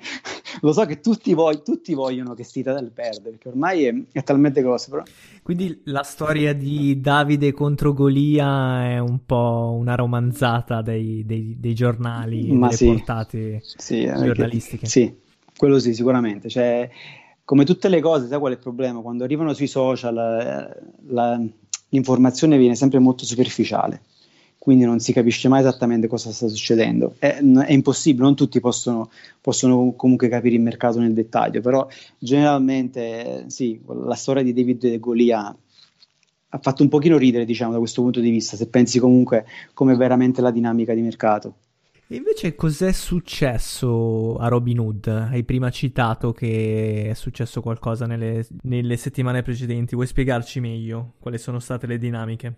lo 0.62 0.72
so 0.72 0.86
che 0.86 1.02
tutti, 1.02 1.34
voi, 1.34 1.62
tutti, 1.62 1.94
vogliono 1.94 2.34
che 2.36 2.46
Citadel 2.46 2.90
perde, 2.90 3.32
perché 3.32 3.50
ormai 3.50 3.84
è, 3.84 3.94
è 4.14 4.24
talmente 4.24 4.62
grosso. 4.62 4.90
Però... 4.90 5.04
Quindi 5.44 5.82
la 5.88 6.04
storia 6.04 6.54
di 6.54 7.02
Davide 7.02 7.52
contro 7.52 7.92
Golia 7.92 8.92
è 8.92 8.98
un 8.98 9.26
po' 9.26 9.76
una 9.78 9.96
romanzata 9.96 10.82
dei, 10.82 11.26
dei, 11.26 11.58
dei 11.60 11.74
giornali, 11.74 12.50
Ma 12.54 12.68
delle 12.68 12.78
sì. 12.78 12.86
portate 12.86 13.60
sì, 13.62 14.06
giornalistiche. 14.06 14.84
Che, 14.84 14.90
sì, 14.90 15.28
quello 15.60 15.78
sì, 15.78 15.94
sicuramente. 15.94 16.48
Cioè, 16.48 16.90
come 17.44 17.66
tutte 17.66 17.90
le 17.90 18.00
cose, 18.00 18.28
sai 18.28 18.40
qual 18.40 18.54
è 18.54 18.56
il 18.56 18.62
problema? 18.62 19.02
Quando 19.02 19.26
arrivano 19.26 19.54
sui 19.54 19.68
social 19.68 20.16
eh, 20.18 20.88
la, 21.08 21.42
l'informazione 21.90 22.58
viene 22.58 22.76
sempre 22.76 23.00
molto 23.00 23.26
superficiale, 23.26 24.02
quindi 24.58 24.86
non 24.86 25.02
si 25.02 25.12
capisce 25.12 25.50
mai 25.50 25.60
esattamente 25.60 26.08
cosa 26.08 26.32
sta 26.32 26.48
succedendo. 26.48 27.16
È, 27.20 27.40
è 27.40 27.74
impossibile, 27.74 28.24
non 28.24 28.36
tutti 28.36 28.62
possono, 28.62 29.10
possono, 29.42 29.92
comunque 29.98 30.30
capire 30.30 30.56
il 30.56 30.62
mercato 30.62 31.00
nel 31.00 31.12
dettaglio, 31.12 31.60
però 31.60 31.86
generalmente 32.18 33.44
sì, 33.48 33.82
la 33.86 34.16
storia 34.16 34.44
di 34.44 34.54
David 34.54 34.86
e 34.86 35.00
Golia 35.00 35.54
ha 36.52 36.58
fatto 36.58 36.84
un 36.84 36.90
pochino 36.90 37.18
ridere, 37.18 37.44
diciamo, 37.44 37.74
da 37.74 37.80
questo 37.80 38.02
punto 38.02 38.22
di 38.22 38.30
vista, 38.30 38.56
se 38.56 38.70
pensi 38.70 38.98
comunque 38.98 39.46
come 39.74 39.98
veramente 39.98 40.40
la 40.40 40.52
dinamica 40.52 40.94
di 40.94 41.02
mercato. 41.02 41.56
E 42.12 42.16
invece 42.16 42.56
cos'è 42.56 42.92
successo 42.92 44.36
a 44.38 44.48
Robin 44.48 44.80
Hood? 44.80 45.06
Hai 45.06 45.44
prima 45.44 45.70
citato 45.70 46.32
che 46.32 47.10
è 47.12 47.14
successo 47.14 47.62
qualcosa 47.62 48.08
nelle, 48.08 48.48
nelle 48.64 48.98
settimane 48.98 49.44
precedenti, 49.44 49.94
vuoi 49.94 50.08
spiegarci 50.08 50.60
meglio 50.60 51.14
quali 51.20 51.38
sono 51.38 51.60
state 51.60 51.86
le 51.86 52.00
dinamiche? 52.00 52.56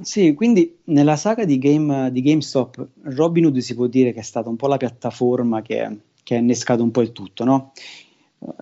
Sì, 0.00 0.32
quindi 0.32 0.78
nella 0.84 1.16
saga 1.16 1.44
di, 1.44 1.58
game, 1.58 2.10
di 2.10 2.22
GameStop, 2.22 2.88
Robinhood 3.02 3.58
si 3.58 3.74
può 3.74 3.88
dire 3.88 4.14
che 4.14 4.20
è 4.20 4.22
stata 4.22 4.48
un 4.48 4.56
po' 4.56 4.68
la 4.68 4.78
piattaforma 4.78 5.60
che, 5.60 5.98
che 6.22 6.36
ha 6.36 6.38
innescato 6.38 6.82
un 6.82 6.90
po' 6.90 7.02
il 7.02 7.12
tutto, 7.12 7.44
no? 7.44 7.72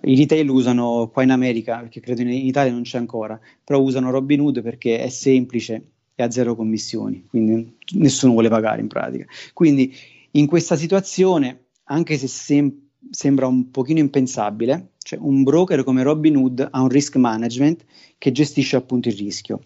I 0.02 0.16
retail 0.16 0.48
usano 0.50 1.08
qua 1.12 1.22
in 1.22 1.30
America, 1.30 1.78
perché 1.78 2.00
credo 2.00 2.22
in, 2.22 2.30
Italia 2.30 2.72
non 2.72 2.82
c'è 2.82 2.98
ancora, 2.98 3.38
però 3.62 3.78
usano 3.78 4.10
Robinhood 4.10 4.60
perché 4.60 4.98
è 4.98 5.08
semplice 5.08 5.90
e 6.16 6.22
ha 6.24 6.30
zero 6.32 6.56
commissioni, 6.56 7.24
quindi 7.28 7.76
nessuno 7.92 8.32
vuole 8.32 8.48
pagare 8.48 8.80
in 8.80 8.88
pratica. 8.88 9.26
Quindi 9.52 9.94
in 10.38 10.46
questa 10.46 10.76
situazione, 10.76 11.68
anche 11.84 12.18
se 12.18 12.28
sem- 12.28 12.88
sembra 13.10 13.46
un 13.46 13.70
pochino 13.70 14.00
impensabile, 14.00 14.92
cioè 14.98 15.18
un 15.20 15.42
broker 15.42 15.82
come 15.82 16.02
Robinhood 16.02 16.68
ha 16.70 16.80
un 16.80 16.88
risk 16.88 17.16
management 17.16 17.84
che 18.18 18.32
gestisce 18.32 18.76
appunto 18.76 19.08
il 19.08 19.16
rischio. 19.16 19.60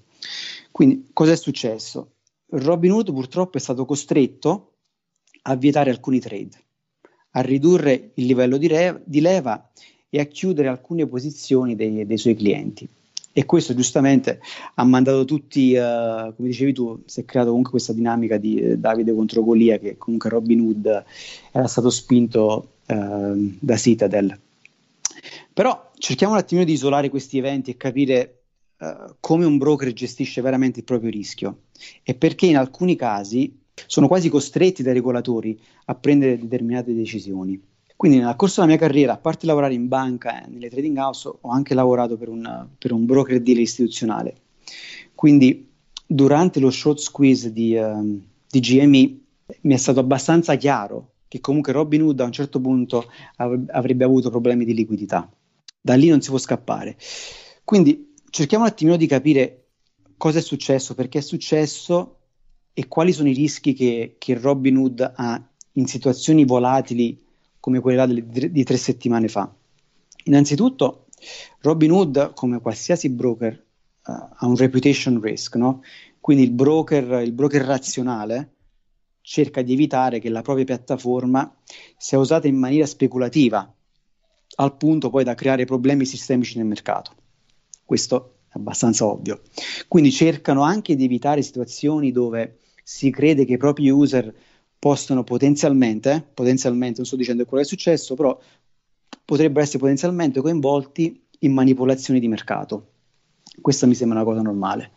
Quindi 0.70 1.08
cosa 1.12 1.32
è 1.32 1.36
successo? 1.36 2.12
Robinhood 2.50 3.12
purtroppo 3.12 3.56
è 3.58 3.60
stato 3.60 3.84
costretto 3.84 4.74
a 5.42 5.56
vietare 5.56 5.90
alcuni 5.90 6.20
trade, 6.20 6.62
a 7.32 7.40
ridurre 7.40 8.12
il 8.14 8.26
livello 8.26 8.56
di, 8.56 8.68
re- 8.68 9.02
di 9.04 9.20
leva 9.20 9.70
e 10.08 10.20
a 10.20 10.24
chiudere 10.24 10.68
alcune 10.68 11.06
posizioni 11.06 11.74
dei, 11.74 12.06
dei 12.06 12.18
suoi 12.18 12.34
clienti 12.34 12.88
e 13.40 13.46
questo 13.46 13.74
giustamente 13.74 14.38
ha 14.74 14.84
mandato 14.84 15.24
tutti, 15.24 15.74
uh, 15.74 16.34
come 16.36 16.48
dicevi 16.48 16.74
tu, 16.74 17.02
si 17.06 17.20
è 17.20 17.24
creato 17.24 17.48
comunque 17.48 17.70
questa 17.72 17.94
dinamica 17.94 18.36
di 18.36 18.60
eh, 18.60 18.76
Davide 18.76 19.14
contro 19.14 19.42
Golia 19.42 19.78
che 19.78 19.96
comunque 19.96 20.28
Robin 20.28 20.60
Hood 20.60 21.04
era 21.50 21.66
stato 21.66 21.88
spinto 21.88 22.72
uh, 22.86 23.56
da 23.58 23.76
Citadel. 23.78 24.38
Però 25.54 25.90
cerchiamo 25.96 26.34
un 26.34 26.38
attimino 26.38 26.66
di 26.66 26.74
isolare 26.74 27.08
questi 27.08 27.38
eventi 27.38 27.70
e 27.70 27.78
capire 27.78 28.42
uh, 28.76 29.14
come 29.20 29.46
un 29.46 29.56
broker 29.56 29.90
gestisce 29.94 30.42
veramente 30.42 30.80
il 30.80 30.84
proprio 30.84 31.08
rischio 31.10 31.60
e 32.02 32.14
perché 32.14 32.44
in 32.44 32.58
alcuni 32.58 32.94
casi 32.94 33.58
sono 33.86 34.06
quasi 34.06 34.28
costretti 34.28 34.82
dai 34.82 34.92
regolatori 34.92 35.58
a 35.86 35.94
prendere 35.94 36.38
determinate 36.38 36.92
decisioni. 36.92 37.58
Quindi 38.00 38.16
nel 38.16 38.34
corso 38.34 38.62
della 38.62 38.72
mia 38.72 38.80
carriera, 38.80 39.12
a 39.12 39.18
parte 39.18 39.44
lavorare 39.44 39.74
in 39.74 39.86
banca 39.86 40.42
e 40.42 40.48
nelle 40.48 40.70
trading 40.70 40.96
house, 40.96 41.28
ho 41.38 41.50
anche 41.50 41.74
lavorato 41.74 42.16
per 42.16 42.30
un, 42.30 42.66
per 42.78 42.92
un 42.92 43.04
broker 43.04 43.42
dealer 43.42 43.62
istituzionale. 43.62 44.36
Quindi 45.14 45.68
durante 46.06 46.60
lo 46.60 46.70
short 46.70 46.96
squeeze 46.98 47.52
di, 47.52 47.76
uh, 47.76 48.22
di 48.48 48.60
GME 48.60 49.18
mi 49.60 49.74
è 49.74 49.76
stato 49.76 50.00
abbastanza 50.00 50.54
chiaro 50.54 51.10
che 51.28 51.40
comunque 51.40 51.74
Robinhood 51.74 52.18
a 52.20 52.24
un 52.24 52.32
certo 52.32 52.58
punto 52.58 53.04
av- 53.36 53.68
avrebbe 53.68 54.04
avuto 54.04 54.30
problemi 54.30 54.64
di 54.64 54.72
liquidità. 54.72 55.30
Da 55.78 55.94
lì 55.94 56.08
non 56.08 56.22
si 56.22 56.30
può 56.30 56.38
scappare. 56.38 56.96
Quindi 57.64 58.14
cerchiamo 58.30 58.64
un 58.64 58.70
attimino 58.70 58.96
di 58.96 59.06
capire 59.06 59.66
cosa 60.16 60.38
è 60.38 60.42
successo, 60.42 60.94
perché 60.94 61.18
è 61.18 61.22
successo 61.22 62.16
e 62.72 62.88
quali 62.88 63.12
sono 63.12 63.28
i 63.28 63.34
rischi 63.34 63.74
che, 63.74 64.16
che 64.16 64.38
Robin 64.38 64.78
Hood 64.78 65.12
ha 65.16 65.46
in 65.72 65.86
situazioni 65.86 66.46
volatili 66.46 67.28
come 67.60 67.80
quella 67.80 68.06
di, 68.06 68.64
tre 68.64 68.76
settimane 68.76 69.28
fa. 69.28 69.54
Innanzitutto, 70.24 71.06
Robin 71.60 71.92
Hood, 71.92 72.32
come 72.34 72.60
qualsiasi 72.60 73.10
broker, 73.10 73.52
uh, 74.06 74.10
ha 74.10 74.46
un 74.46 74.56
reputation 74.56 75.20
risk, 75.20 75.56
no? 75.56 75.82
quindi 76.20 76.42
il 76.44 76.50
broker, 76.50 77.22
il 77.22 77.32
broker 77.32 77.62
razionale 77.62 78.54
cerca 79.20 79.62
di 79.62 79.74
evitare 79.74 80.18
che 80.18 80.28
la 80.28 80.42
propria 80.42 80.64
piattaforma 80.64 81.54
sia 81.96 82.18
usata 82.18 82.48
in 82.48 82.56
maniera 82.56 82.86
speculativa, 82.86 83.72
al 84.56 84.76
punto 84.76 85.10
poi 85.10 85.24
da 85.24 85.34
creare 85.34 85.64
problemi 85.64 86.04
sistemici 86.04 86.56
nel 86.56 86.66
mercato. 86.66 87.12
Questo 87.84 88.38
è 88.48 88.56
abbastanza 88.56 89.06
ovvio. 89.06 89.42
Quindi 89.86 90.10
cercano 90.10 90.62
anche 90.62 90.96
di 90.96 91.04
evitare 91.04 91.42
situazioni 91.42 92.10
dove 92.10 92.58
si 92.82 93.10
crede 93.10 93.44
che 93.44 93.52
i 93.52 93.58
propri 93.58 93.88
user 93.88 94.34
possono 94.80 95.22
potenzialmente, 95.22 96.26
potenzialmente, 96.32 96.96
non 96.96 97.06
sto 97.06 97.14
dicendo 97.14 97.44
quello 97.44 97.62
che 97.62 97.68
è 97.68 97.70
successo, 97.70 98.14
però 98.14 98.36
potrebbero 99.24 99.60
essere 99.60 99.78
potenzialmente 99.78 100.40
coinvolti 100.40 101.22
in 101.40 101.52
manipolazioni 101.52 102.18
di 102.18 102.26
mercato. 102.26 102.86
Questa 103.60 103.86
mi 103.86 103.94
sembra 103.94 104.20
una 104.20 104.26
cosa 104.26 104.40
normale. 104.40 104.92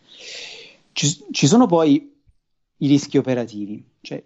Ci, 0.93 1.26
ci 1.32 1.48
sono 1.48 1.67
poi 1.67 2.12
i 2.78 2.88
rischi 2.88 3.17
operativi, 3.17 3.84
cioè 4.00 4.24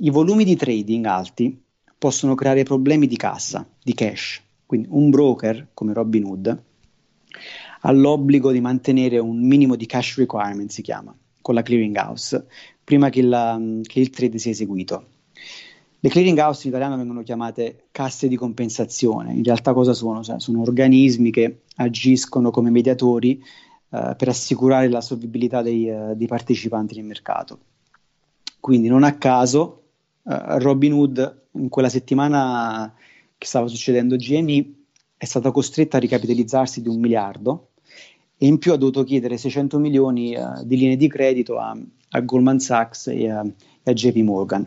i 0.00 0.10
volumi 0.10 0.44
di 0.44 0.56
trading 0.56 1.04
alti 1.06 1.62
possono 1.96 2.34
creare 2.34 2.64
problemi 2.64 3.06
di 3.06 3.16
cassa, 3.16 3.66
di 3.80 3.94
cash. 3.94 4.42
Quindi 4.66 4.88
un 4.90 5.10
broker 5.10 5.68
come 5.74 5.92
Robinhood 5.92 6.62
ha 7.82 7.92
l'obbligo 7.92 8.50
di 8.50 8.60
mantenere 8.60 9.18
un 9.18 9.46
minimo 9.46 9.76
di 9.76 9.86
cash 9.86 10.16
requirement, 10.16 10.70
si 10.70 10.82
chiama, 10.82 11.16
con 11.40 11.54
la 11.54 11.62
clearing 11.62 11.96
house, 11.96 12.46
prima 12.82 13.08
che, 13.08 13.22
la, 13.22 13.60
che 13.82 14.00
il 14.00 14.10
trade 14.10 14.38
sia 14.38 14.50
eseguito. 14.50 15.06
Le 16.02 16.08
clearing 16.08 16.38
house 16.38 16.62
in 16.62 16.70
italiano 16.70 16.96
vengono 16.96 17.22
chiamate 17.22 17.88
casse 17.90 18.26
di 18.26 18.36
compensazione, 18.36 19.34
in 19.34 19.42
realtà 19.42 19.74
cosa 19.74 19.92
sono? 19.92 20.22
Cioè, 20.22 20.40
sono 20.40 20.62
organismi 20.62 21.30
che 21.30 21.62
agiscono 21.76 22.50
come 22.50 22.70
mediatori 22.70 23.42
uh, 23.90 24.16
per 24.16 24.28
assicurare 24.28 24.88
la 24.88 25.02
solvibilità 25.02 25.60
dei, 25.60 25.90
uh, 25.90 26.14
dei, 26.14 26.26
partecipanti 26.26 26.94
nel 26.96 27.04
mercato. 27.04 27.58
Quindi 28.58 28.88
non 28.88 29.02
a 29.02 29.16
caso 29.18 29.82
uh, 30.22 30.58
Robin 30.58 30.92
Hood 30.94 31.42
in 31.52 31.68
quella 31.68 31.90
settimana 31.90 32.94
che 33.36 33.46
stava 33.46 33.66
succedendo 33.66 34.16
GME 34.16 34.72
è 35.18 35.24
stata 35.26 35.50
costretta 35.50 35.98
a 35.98 36.00
ricapitalizzarsi 36.00 36.80
di 36.80 36.88
un 36.88 36.98
miliardo 36.98 37.69
e 38.42 38.46
in 38.46 38.56
più 38.56 38.72
ha 38.72 38.76
dovuto 38.76 39.04
chiedere 39.04 39.36
600 39.36 39.78
milioni 39.78 40.34
uh, 40.34 40.64
di 40.64 40.78
linee 40.78 40.96
di 40.96 41.08
credito 41.08 41.58
a, 41.58 41.76
a 42.12 42.20
Goldman 42.22 42.58
Sachs 42.58 43.08
e 43.08 43.28
a, 43.28 43.44
e 43.82 43.90
a, 43.90 43.92
JP 43.92 44.16
Morgan. 44.22 44.66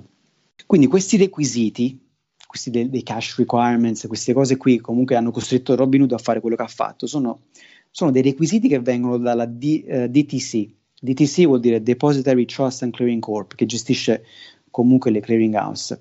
Quindi 0.68 0.86
questi 0.86 1.18
requisiti, 1.18 2.00
questi 2.46 2.70
dei, 2.70 2.88
dei, 2.88 3.02
cash 3.02 3.36
requirements, 3.38 4.06
queste 4.06 4.32
cose 4.32 4.58
qui 4.58 4.78
comunque 4.78 5.16
hanno 5.16 5.32
costretto 5.32 5.74
Robinhood 5.74 6.12
a 6.12 6.20
fare 6.20 6.40
quello 6.40 6.56
che 6.56 6.62
ha 6.62 6.68
fatto, 6.68 7.08
sono, 7.08 7.46
sono 7.90 8.12
dei 8.12 8.22
requisiti 8.22 8.68
che 8.68 8.80
vengono 8.80 9.18
dalla 9.18 9.48
D, 9.48 9.84
uh, 9.88 9.92
eh, 9.92 10.10
DTC. 10.10 10.70
DTC 11.02 11.46
vuol 11.46 11.60
dire 11.60 11.82
Depository 11.82 12.46
Trust 12.46 12.84
and 12.84 12.94
Clearing 12.94 13.22
Corp, 13.22 13.56
che 13.56 13.66
gestisce 13.66 14.24
comunque 14.70 15.10
le 15.10 15.20
clearing 15.20 15.56
house, 15.56 16.00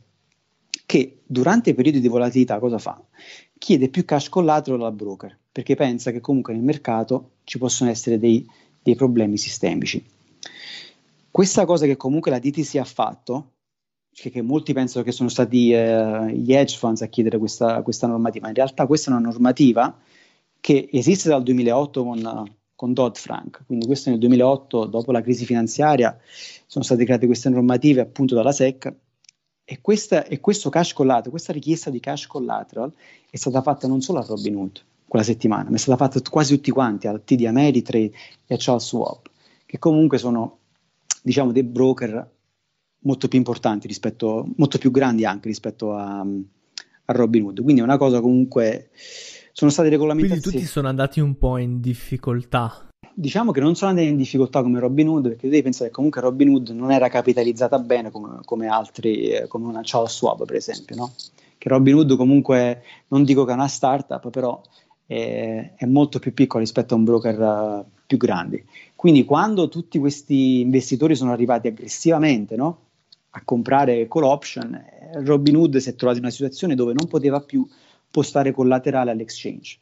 che 0.84 1.22
durante 1.24 1.72
periodi 1.72 2.00
di 2.00 2.08
volatilità 2.08 2.58
cosa 2.58 2.76
fa? 2.76 3.02
Chiede 3.56 3.88
più 3.88 4.04
cash 4.04 4.28
collateral 4.28 4.82
al 4.82 4.92
broker 4.92 5.40
perché 5.52 5.76
pensa 5.76 6.10
che 6.10 6.20
comunque 6.20 6.54
nel 6.54 6.62
mercato 6.62 7.32
ci 7.44 7.58
possono 7.58 7.90
essere 7.90 8.18
dei, 8.18 8.48
dei 8.82 8.96
problemi 8.96 9.36
sistemici. 9.36 10.02
Questa 11.30 11.66
cosa 11.66 11.86
che 11.86 11.96
comunque 11.96 12.30
la 12.30 12.38
DTC 12.38 12.76
ha 12.76 12.84
fatto, 12.84 13.52
cioè 14.12 14.32
che 14.32 14.42
molti 14.42 14.72
pensano 14.72 15.04
che 15.04 15.12
sono 15.12 15.28
stati 15.28 15.72
eh, 15.72 16.32
gli 16.34 16.52
hedge 16.52 16.76
funds 16.76 17.02
a 17.02 17.06
chiedere 17.06 17.38
questa, 17.38 17.82
questa, 17.82 18.06
normativa, 18.06 18.48
in 18.48 18.54
realtà 18.54 18.86
questa 18.86 19.10
è 19.10 19.14
una 19.14 19.28
normativa 19.28 19.98
che 20.60 20.88
esiste 20.92 21.28
dal 21.28 21.42
2008 21.42 22.02
con, 22.02 22.54
con 22.74 22.92
Dodd-Frank, 22.92 23.64
quindi 23.66 23.86
questo 23.86 24.10
nel 24.10 24.18
2008, 24.18 24.86
dopo 24.86 25.12
la 25.12 25.22
crisi 25.22 25.44
finanziaria, 25.44 26.18
sono 26.66 26.84
state 26.84 27.04
create 27.04 27.26
queste 27.26 27.48
normative 27.48 28.00
appunto 28.00 28.34
dalla 28.34 28.52
SEC 28.52 28.94
e, 29.64 29.80
questa, 29.80 30.24
e 30.24 30.40
questo 30.40 30.70
cash 30.70 30.92
collateral, 30.92 31.30
questa 31.30 31.52
richiesta 31.52 31.90
di 31.90 32.00
cash 32.00 32.26
collateral 32.26 32.92
è 33.30 33.36
stata 33.36 33.62
fatta 33.62 33.86
non 33.86 34.02
solo 34.02 34.18
a 34.18 34.24
Robinhood, 34.26 34.84
quella 35.12 35.26
settimana, 35.26 35.68
ma 35.68 35.76
è 35.76 35.78
stata 35.78 35.98
fatta 35.98 36.22
quasi 36.30 36.54
tutti 36.54 36.70
quanti 36.70 37.06
al 37.06 37.22
TD 37.22 37.44
Ameritrade 37.44 38.12
e 38.46 38.54
a 38.54 38.56
Charles 38.58 38.86
Schwab, 38.86 39.18
che 39.66 39.78
comunque 39.78 40.16
sono 40.16 40.60
diciamo 41.20 41.52
dei 41.52 41.64
broker 41.64 42.30
molto 43.00 43.28
più 43.28 43.36
importanti 43.36 43.86
rispetto, 43.86 44.48
molto 44.56 44.78
più 44.78 44.90
grandi 44.90 45.26
anche 45.26 45.48
rispetto 45.48 45.92
a, 45.92 46.20
a 46.20 47.12
Robinhood. 47.12 47.62
Quindi 47.62 47.82
è 47.82 47.84
una 47.84 47.98
cosa 47.98 48.22
comunque 48.22 48.88
sono 49.52 49.70
state 49.70 49.90
regolamentazioni. 49.90 50.40
Quindi 50.40 50.60
tutti 50.60 50.72
sono 50.72 50.88
andati 50.88 51.20
un 51.20 51.36
po' 51.36 51.58
in 51.58 51.82
difficoltà. 51.82 52.88
Diciamo 53.12 53.52
che 53.52 53.60
non 53.60 53.74
sono 53.74 53.90
andati 53.90 54.08
in 54.08 54.16
difficoltà 54.16 54.62
come 54.62 54.80
Robinhood, 54.80 55.28
perché 55.28 55.50
devi 55.50 55.60
pensare 55.60 55.90
che 55.90 55.94
comunque 55.94 56.22
Robinhood 56.22 56.70
non 56.70 56.90
era 56.90 57.10
capitalizzata 57.10 57.78
bene 57.78 58.10
come, 58.10 58.38
come 58.46 58.66
altri, 58.66 59.28
eh, 59.28 59.46
come 59.46 59.66
una 59.66 59.82
Charles 59.82 60.14
Schwab, 60.14 60.46
per 60.46 60.56
esempio, 60.56 60.96
no? 60.96 61.12
Che 61.58 61.68
Robinhood 61.68 62.16
comunque, 62.16 62.82
non 63.08 63.24
dico 63.24 63.44
che 63.44 63.50
è 63.50 63.54
una 63.54 63.68
startup, 63.68 64.30
però 64.30 64.58
è, 65.06 65.74
è 65.76 65.86
molto 65.86 66.18
più 66.18 66.32
piccolo 66.34 66.62
rispetto 66.62 66.94
a 66.94 66.96
un 66.96 67.04
broker 67.04 67.38
uh, 67.40 67.84
più 68.06 68.16
grande. 68.16 68.64
Quindi 68.94 69.24
quando 69.24 69.68
tutti 69.68 69.98
questi 69.98 70.60
investitori 70.60 71.14
sono 71.16 71.32
arrivati 71.32 71.68
aggressivamente 71.68 72.56
no? 72.56 72.90
a 73.30 73.42
comprare 73.44 74.06
call 74.08 74.24
option, 74.24 74.74
eh, 74.74 75.24
Robinhood 75.24 75.76
si 75.78 75.88
è 75.88 75.94
trovato 75.94 76.18
in 76.18 76.24
una 76.24 76.32
situazione 76.32 76.74
dove 76.74 76.92
non 76.92 77.08
poteva 77.08 77.40
più 77.40 77.66
postare 78.10 78.52
collaterale 78.52 79.10
all'exchange. 79.10 79.78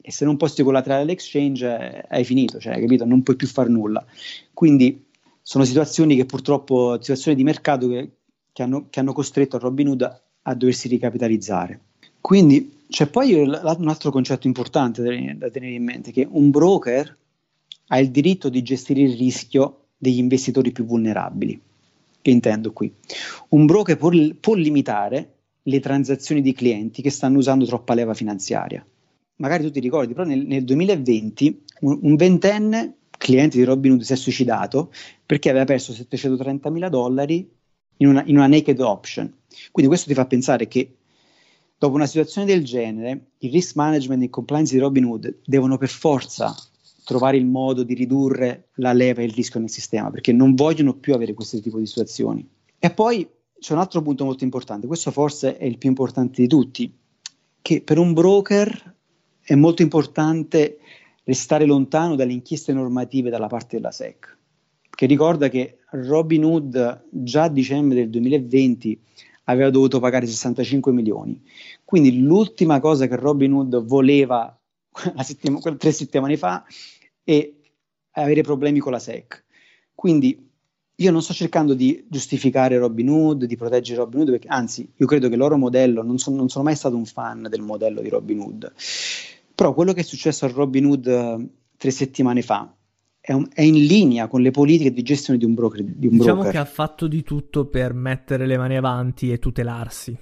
E 0.00 0.10
se 0.10 0.24
non 0.24 0.36
posti 0.36 0.62
collaterale 0.62 1.02
all'exchange 1.02 1.66
eh, 1.66 2.04
hai 2.08 2.24
finito, 2.24 2.58
cioè, 2.58 2.80
capito? 2.80 3.04
Non 3.04 3.22
puoi 3.22 3.36
più 3.36 3.46
fare 3.46 3.68
nulla. 3.68 4.04
Quindi 4.52 5.06
sono 5.40 5.64
situazioni 5.64 6.16
che 6.16 6.24
purtroppo, 6.24 6.98
situazioni 7.00 7.36
di 7.36 7.44
mercato 7.44 7.88
che, 7.88 8.10
che, 8.52 8.62
hanno, 8.62 8.86
che 8.88 9.00
hanno 9.00 9.12
costretto 9.12 9.58
Robinhood 9.58 10.02
a, 10.02 10.22
a 10.42 10.54
doversi 10.54 10.88
ricapitalizzare. 10.88 11.80
Quindi 12.24 12.84
c'è 12.88 13.06
poi 13.08 13.34
un 13.34 13.52
altro 13.52 14.10
concetto 14.10 14.46
importante 14.46 15.02
da 15.36 15.50
tenere 15.50 15.74
in 15.74 15.84
mente, 15.84 16.10
che 16.10 16.26
un 16.26 16.50
broker 16.50 17.18
ha 17.88 17.98
il 17.98 18.10
diritto 18.10 18.48
di 18.48 18.62
gestire 18.62 19.02
il 19.02 19.14
rischio 19.14 19.88
degli 19.98 20.16
investitori 20.16 20.72
più 20.72 20.86
vulnerabili. 20.86 21.60
Che 22.22 22.30
intendo 22.30 22.72
qui? 22.72 22.90
Un 23.50 23.66
broker 23.66 23.98
può, 23.98 24.10
può 24.40 24.54
limitare 24.54 25.32
le 25.64 25.80
transazioni 25.80 26.40
di 26.40 26.54
clienti 26.54 27.02
che 27.02 27.10
stanno 27.10 27.36
usando 27.36 27.66
troppa 27.66 27.92
leva 27.92 28.14
finanziaria. 28.14 28.82
Magari 29.36 29.64
tu 29.64 29.70
ti 29.70 29.80
ricordi, 29.80 30.14
però 30.14 30.26
nel, 30.26 30.46
nel 30.46 30.64
2020 30.64 31.62
un, 31.80 31.98
un, 32.00 32.16
ventenne 32.16 32.94
cliente 33.18 33.58
di 33.58 33.64
Robinhood 33.64 34.00
si 34.00 34.14
è 34.14 34.16
suicidato 34.16 34.90
perché 35.26 35.50
aveva 35.50 35.66
perso 35.66 35.92
730 35.92 36.70
mila 36.70 36.88
dollari 36.88 37.46
in 37.98 38.06
una, 38.06 38.22
in 38.24 38.36
una 38.36 38.46
naked 38.46 38.80
option. 38.80 39.30
Quindi 39.70 39.92
questo 39.92 40.08
ti 40.08 40.14
fa 40.14 40.24
pensare 40.24 40.66
che 40.68 40.90
Dopo 41.84 41.96
una 41.96 42.06
situazione 42.06 42.46
del 42.46 42.64
genere, 42.64 43.32
il 43.40 43.50
risk 43.50 43.74
management 43.74 44.22
e 44.22 44.24
il 44.24 44.30
compliance 44.30 44.72
di 44.72 44.80
Robinhood 44.80 45.40
devono 45.44 45.76
per 45.76 45.90
forza 45.90 46.56
trovare 47.04 47.36
il 47.36 47.44
modo 47.44 47.82
di 47.82 47.92
ridurre 47.92 48.68
la 48.76 48.94
leva 48.94 49.20
e 49.20 49.24
il 49.26 49.34
rischio 49.34 49.60
nel 49.60 49.68
sistema, 49.68 50.10
perché 50.10 50.32
non 50.32 50.54
vogliono 50.54 50.94
più 50.94 51.12
avere 51.12 51.34
questo 51.34 51.60
tipo 51.60 51.78
di 51.78 51.84
situazioni. 51.84 52.48
E 52.78 52.90
poi 52.90 53.28
c'è 53.58 53.74
un 53.74 53.80
altro 53.80 54.00
punto 54.00 54.24
molto 54.24 54.44
importante, 54.44 54.86
questo 54.86 55.10
forse 55.10 55.58
è 55.58 55.66
il 55.66 55.76
più 55.76 55.90
importante 55.90 56.40
di 56.40 56.48
tutti, 56.48 56.90
che 57.60 57.82
per 57.82 57.98
un 57.98 58.14
broker 58.14 58.94
è 59.42 59.54
molto 59.54 59.82
importante 59.82 60.78
restare 61.24 61.66
lontano 61.66 62.16
dalle 62.16 62.32
inchieste 62.32 62.72
normative 62.72 63.28
dalla 63.28 63.48
parte 63.48 63.76
della 63.76 63.90
SEC, 63.90 64.38
che 64.88 65.04
ricorda 65.04 65.50
che 65.50 65.80
Robinhood 65.90 67.08
già 67.10 67.42
a 67.42 67.48
dicembre 67.50 67.98
del 67.98 68.08
2020 68.08 69.00
aveva 69.44 69.70
dovuto 69.70 70.00
pagare 70.00 70.26
65 70.26 70.92
milioni. 70.92 71.42
Quindi 71.84 72.20
l'ultima 72.20 72.80
cosa 72.80 73.06
che 73.06 73.16
Robin 73.16 73.52
Hood 73.52 73.84
voleva 73.84 74.56
settima, 75.22 75.58
tre 75.60 75.92
settimane 75.92 76.36
fa 76.36 76.64
è 77.22 77.52
avere 78.12 78.42
problemi 78.42 78.78
con 78.78 78.92
la 78.92 78.98
SEC. 78.98 79.44
Quindi 79.94 80.50
io 80.96 81.10
non 81.10 81.22
sto 81.22 81.32
cercando 81.32 81.74
di 81.74 82.04
giustificare 82.08 82.78
Robin 82.78 83.08
Hood, 83.08 83.44
di 83.44 83.56
proteggere 83.56 83.98
Robin 83.98 84.20
Hood, 84.20 84.30
perché 84.30 84.48
anzi 84.48 84.88
io 84.94 85.06
credo 85.06 85.26
che 85.26 85.34
il 85.34 85.40
loro 85.40 85.56
modello, 85.56 86.02
non, 86.02 86.18
so, 86.18 86.30
non 86.30 86.48
sono 86.48 86.64
mai 86.64 86.76
stato 86.76 86.96
un 86.96 87.04
fan 87.04 87.46
del 87.50 87.62
modello 87.62 88.00
di 88.00 88.08
Robin 88.08 88.38
Hood, 88.38 88.72
però 89.54 89.74
quello 89.74 89.92
che 89.92 90.00
è 90.00 90.04
successo 90.04 90.44
a 90.44 90.48
Robin 90.52 90.84
Hood 90.86 91.06
uh, 91.06 91.48
tre 91.76 91.90
settimane 91.90 92.42
fa 92.42 92.72
è, 93.26 93.32
un, 93.32 93.48
è, 93.54 93.62
in 93.62 93.86
linea 93.86 94.28
con 94.28 94.42
le 94.42 94.50
politiche 94.50 94.92
di 94.92 95.02
gestione 95.02 95.38
di 95.38 95.46
un 95.46 95.54
broker. 95.54 95.82
Di 95.82 96.08
un 96.08 96.18
diciamo 96.18 96.42
broker. 96.42 96.52
che 96.52 96.58
ha 96.58 96.66
fatto 96.66 97.06
di 97.06 97.22
tutto 97.22 97.64
per 97.64 97.94
mettere 97.94 98.46
le 98.46 98.58
mani 98.58 98.76
avanti 98.76 99.32
e 99.32 99.38
tutelarsi. 99.38 100.14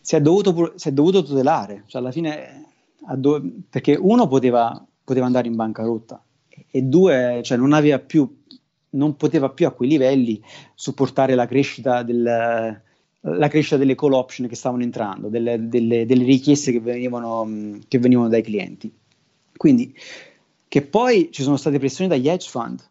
Si 0.00 0.14
è 0.14 0.20
dovuto, 0.20 0.74
si 0.76 0.88
è 0.88 0.92
dovuto 0.92 1.24
tutelare, 1.24 1.82
cioè 1.86 2.00
alla 2.00 2.12
fine 2.12 2.68
do- 3.16 3.42
perché 3.68 3.96
uno 4.00 4.28
poteva, 4.28 4.86
poteva, 5.02 5.26
andare 5.26 5.48
in 5.48 5.56
bancarotta 5.56 6.22
e 6.70 6.82
due, 6.82 7.40
cioè 7.42 7.58
non 7.58 7.72
aveva 7.72 7.98
più, 7.98 8.42
non 8.90 9.16
poteva 9.16 9.50
più 9.50 9.66
a 9.66 9.72
quei 9.72 9.88
livelli 9.88 10.40
supportare 10.76 11.34
la 11.34 11.46
crescita 11.46 12.04
del, 12.04 12.22
la 12.22 13.48
crescita 13.48 13.76
delle 13.76 13.96
call 13.96 14.12
option 14.12 14.46
che 14.46 14.54
stavano 14.54 14.84
entrando, 14.84 15.26
delle, 15.28 15.68
delle, 15.68 16.06
delle 16.06 16.24
richieste 16.24 16.70
che 16.70 16.78
venivano, 16.78 17.80
che 17.88 17.98
venivano, 17.98 18.28
dai 18.28 18.42
clienti. 18.42 18.92
Quindi, 19.56 19.92
che 20.74 20.82
poi 20.82 21.28
ci 21.30 21.44
sono 21.44 21.56
state 21.56 21.78
pressioni 21.78 22.10
dagli 22.10 22.28
hedge 22.28 22.48
fund, 22.48 22.82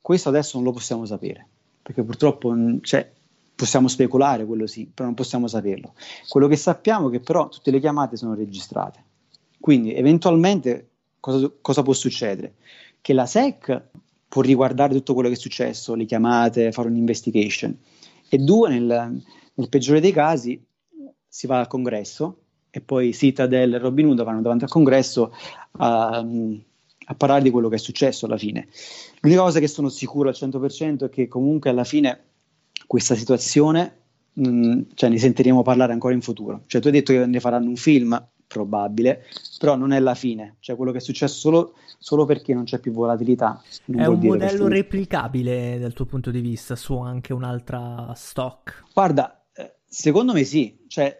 questo 0.00 0.28
adesso 0.28 0.56
non 0.56 0.66
lo 0.66 0.72
possiamo 0.72 1.06
sapere, 1.06 1.46
perché 1.80 2.02
purtroppo 2.02 2.52
cioè, 2.80 3.12
possiamo 3.54 3.86
speculare, 3.86 4.44
quello 4.44 4.66
sì, 4.66 4.90
però 4.92 5.06
non 5.06 5.14
possiamo 5.14 5.46
saperlo. 5.46 5.94
Quello 6.26 6.48
che 6.48 6.56
sappiamo 6.56 7.06
è 7.06 7.12
che 7.12 7.20
però 7.20 7.48
tutte 7.48 7.70
le 7.70 7.78
chiamate 7.78 8.16
sono 8.16 8.34
registrate. 8.34 9.04
Quindi, 9.60 9.94
eventualmente, 9.94 10.88
cosa, 11.20 11.48
cosa 11.60 11.84
può 11.84 11.92
succedere? 11.92 12.54
Che 13.00 13.12
la 13.12 13.24
SEC 13.24 13.82
può 14.26 14.42
riguardare 14.42 14.94
tutto 14.94 15.14
quello 15.14 15.28
che 15.28 15.36
è 15.36 15.38
successo, 15.38 15.94
le 15.94 16.06
chiamate, 16.06 16.72
fare 16.72 16.88
un'investigation. 16.88 17.78
E 18.28 18.38
due, 18.38 18.68
nel, 18.68 19.22
nel 19.54 19.68
peggiore 19.68 20.00
dei 20.00 20.10
casi 20.10 20.60
si 21.28 21.46
va 21.46 21.60
al 21.60 21.68
congresso 21.68 22.40
e 22.68 22.80
poi 22.80 23.14
Citadel 23.14 23.74
e 23.74 23.78
Robin 23.78 24.06
Hood 24.06 24.24
vanno 24.24 24.42
davanti 24.42 24.64
al 24.64 24.70
congresso 24.70 25.32
a, 25.78 26.26
a, 27.08 27.14
parlare 27.14 27.42
di 27.42 27.50
quello 27.50 27.68
che 27.68 27.76
è 27.76 27.78
successo 27.78 28.26
alla 28.26 28.38
fine. 28.38 28.68
L'unica 29.20 29.42
cosa 29.42 29.60
che 29.60 29.68
sono 29.68 29.88
sicuro 29.88 30.28
al 30.28 30.36
100% 30.38 31.06
è 31.06 31.08
che 31.08 31.28
comunque 31.28 31.70
alla 31.70 31.84
fine 31.84 32.24
questa 32.86 33.14
situazione 33.14 33.96
mh, 34.32 34.48
mm, 34.48 34.80
cioè 34.94 35.10
ne 35.10 35.18
sentiremo 35.18 35.62
parlare 35.62 35.92
ancora 35.92 36.14
in 36.14 36.22
futuro. 36.22 36.62
Cioè 36.66 36.80
tu 36.80 36.88
hai 36.88 36.92
detto 36.92 37.12
che 37.12 37.26
ne 37.26 37.40
faranno 37.40 37.68
un 37.68 37.76
film, 37.76 38.28
probabile, 38.46 39.26
però 39.58 39.76
non 39.76 39.92
è 39.92 40.00
la 40.00 40.14
fine, 40.14 40.56
cioè 40.60 40.74
quello 40.74 40.90
che 40.90 40.98
è 40.98 41.02
successo 41.02 41.38
solo, 41.38 41.74
solo 41.98 42.24
perché 42.24 42.54
non 42.54 42.64
c'è 42.64 42.78
più 42.78 42.92
volatilità. 42.92 43.62
È 43.84 44.06
un 44.06 44.18
modello 44.20 44.68
replicabile 44.68 45.78
dal 45.78 45.92
tuo 45.92 46.06
punto 46.06 46.30
di 46.30 46.40
vista 46.40 46.74
su 46.74 46.96
anche 46.96 47.34
un'altra 47.34 48.12
stock? 48.14 48.84
Guarda, 48.94 49.38
Secondo 49.90 50.34
me 50.34 50.44
sì, 50.44 50.84
cioè 50.86 51.16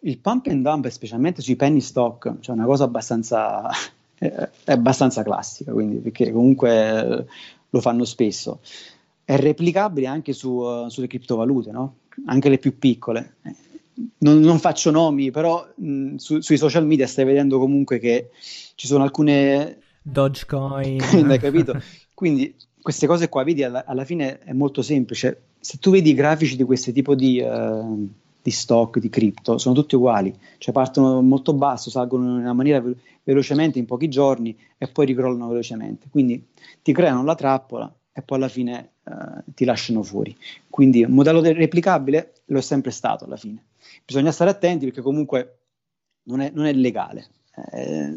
il 0.00 0.18
pump 0.18 0.48
and 0.48 0.62
dump, 0.64 0.88
specialmente 0.88 1.40
sui 1.40 1.54
penny 1.54 1.80
stock, 1.80 2.40
cioè 2.40 2.56
una 2.56 2.64
cosa 2.64 2.82
abbastanza, 2.82 3.68
è 4.18 4.72
abbastanza 4.72 5.22
classica, 5.22 5.72
quindi, 5.72 5.98
perché 5.98 6.32
comunque 6.32 6.70
eh, 6.70 7.24
lo 7.68 7.80
fanno 7.80 8.04
spesso. 8.04 8.60
È 9.24 9.36
replicabile 9.36 10.06
anche 10.06 10.32
su, 10.32 10.50
uh, 10.50 10.88
sulle 10.88 11.06
criptovalute, 11.06 11.70
no? 11.70 11.96
anche 12.26 12.48
le 12.48 12.58
più 12.58 12.78
piccole. 12.78 13.36
Non, 14.18 14.40
non 14.40 14.58
faccio 14.58 14.90
nomi, 14.90 15.30
però 15.30 15.66
mh, 15.74 16.16
su, 16.16 16.40
sui 16.40 16.56
social 16.56 16.86
media 16.86 17.06
stai 17.06 17.24
vedendo 17.24 17.58
comunque 17.58 17.98
che 17.98 18.30
ci 18.74 18.86
sono 18.86 19.02
alcune... 19.02 19.78
Dogecoin. 20.02 21.00
Hai 21.28 21.38
capito? 21.38 21.80
Quindi 22.14 22.54
queste 22.80 23.06
cose 23.06 23.28
qua, 23.28 23.42
vedi, 23.42 23.62
alla, 23.64 23.84
alla, 23.84 24.04
fine 24.04 24.38
è 24.38 24.52
molto 24.52 24.82
semplice. 24.82 25.42
Se 25.58 25.78
tu 25.78 25.90
vedi 25.90 26.10
i 26.10 26.14
grafici 26.14 26.56
di 26.56 26.62
questo 26.62 26.92
tipo 26.92 27.14
di, 27.14 27.40
uh, 27.40 28.08
di, 28.46 28.52
stock, 28.52 29.00
di 29.00 29.08
cripto, 29.08 29.58
sono 29.58 29.74
tutti 29.74 29.96
uguali, 29.96 30.32
cioè 30.58 30.72
partono 30.72 31.20
molto 31.20 31.52
basso, 31.52 31.90
salgono 31.90 32.26
in 32.26 32.42
una 32.42 32.52
maniera 32.52 32.80
ve- 32.80 32.94
velocemente 33.24 33.80
in 33.80 33.86
pochi 33.86 34.08
giorni 34.08 34.56
e 34.78 34.86
poi 34.86 35.06
ricrollano 35.06 35.48
velocemente. 35.48 36.06
Quindi 36.08 36.46
ti 36.80 36.92
creano 36.92 37.24
la 37.24 37.34
trappola 37.34 37.92
e 38.12 38.22
poi 38.22 38.38
alla 38.38 38.46
fine 38.46 38.90
uh, 39.02 39.42
ti 39.52 39.64
lasciano 39.64 40.04
fuori. 40.04 40.36
Quindi 40.70 41.02
un 41.02 41.10
modello 41.10 41.40
replicabile 41.40 42.34
lo 42.46 42.58
è 42.58 42.62
sempre 42.62 42.92
stato 42.92 43.24
alla 43.24 43.36
fine. 43.36 43.64
Bisogna 44.04 44.30
stare 44.30 44.50
attenti 44.50 44.84
perché 44.84 45.00
comunque 45.00 45.58
non 46.24 46.40
è, 46.40 46.52
non 46.54 46.66
è 46.66 46.72
legale. 46.72 47.26
Eh, 47.72 48.16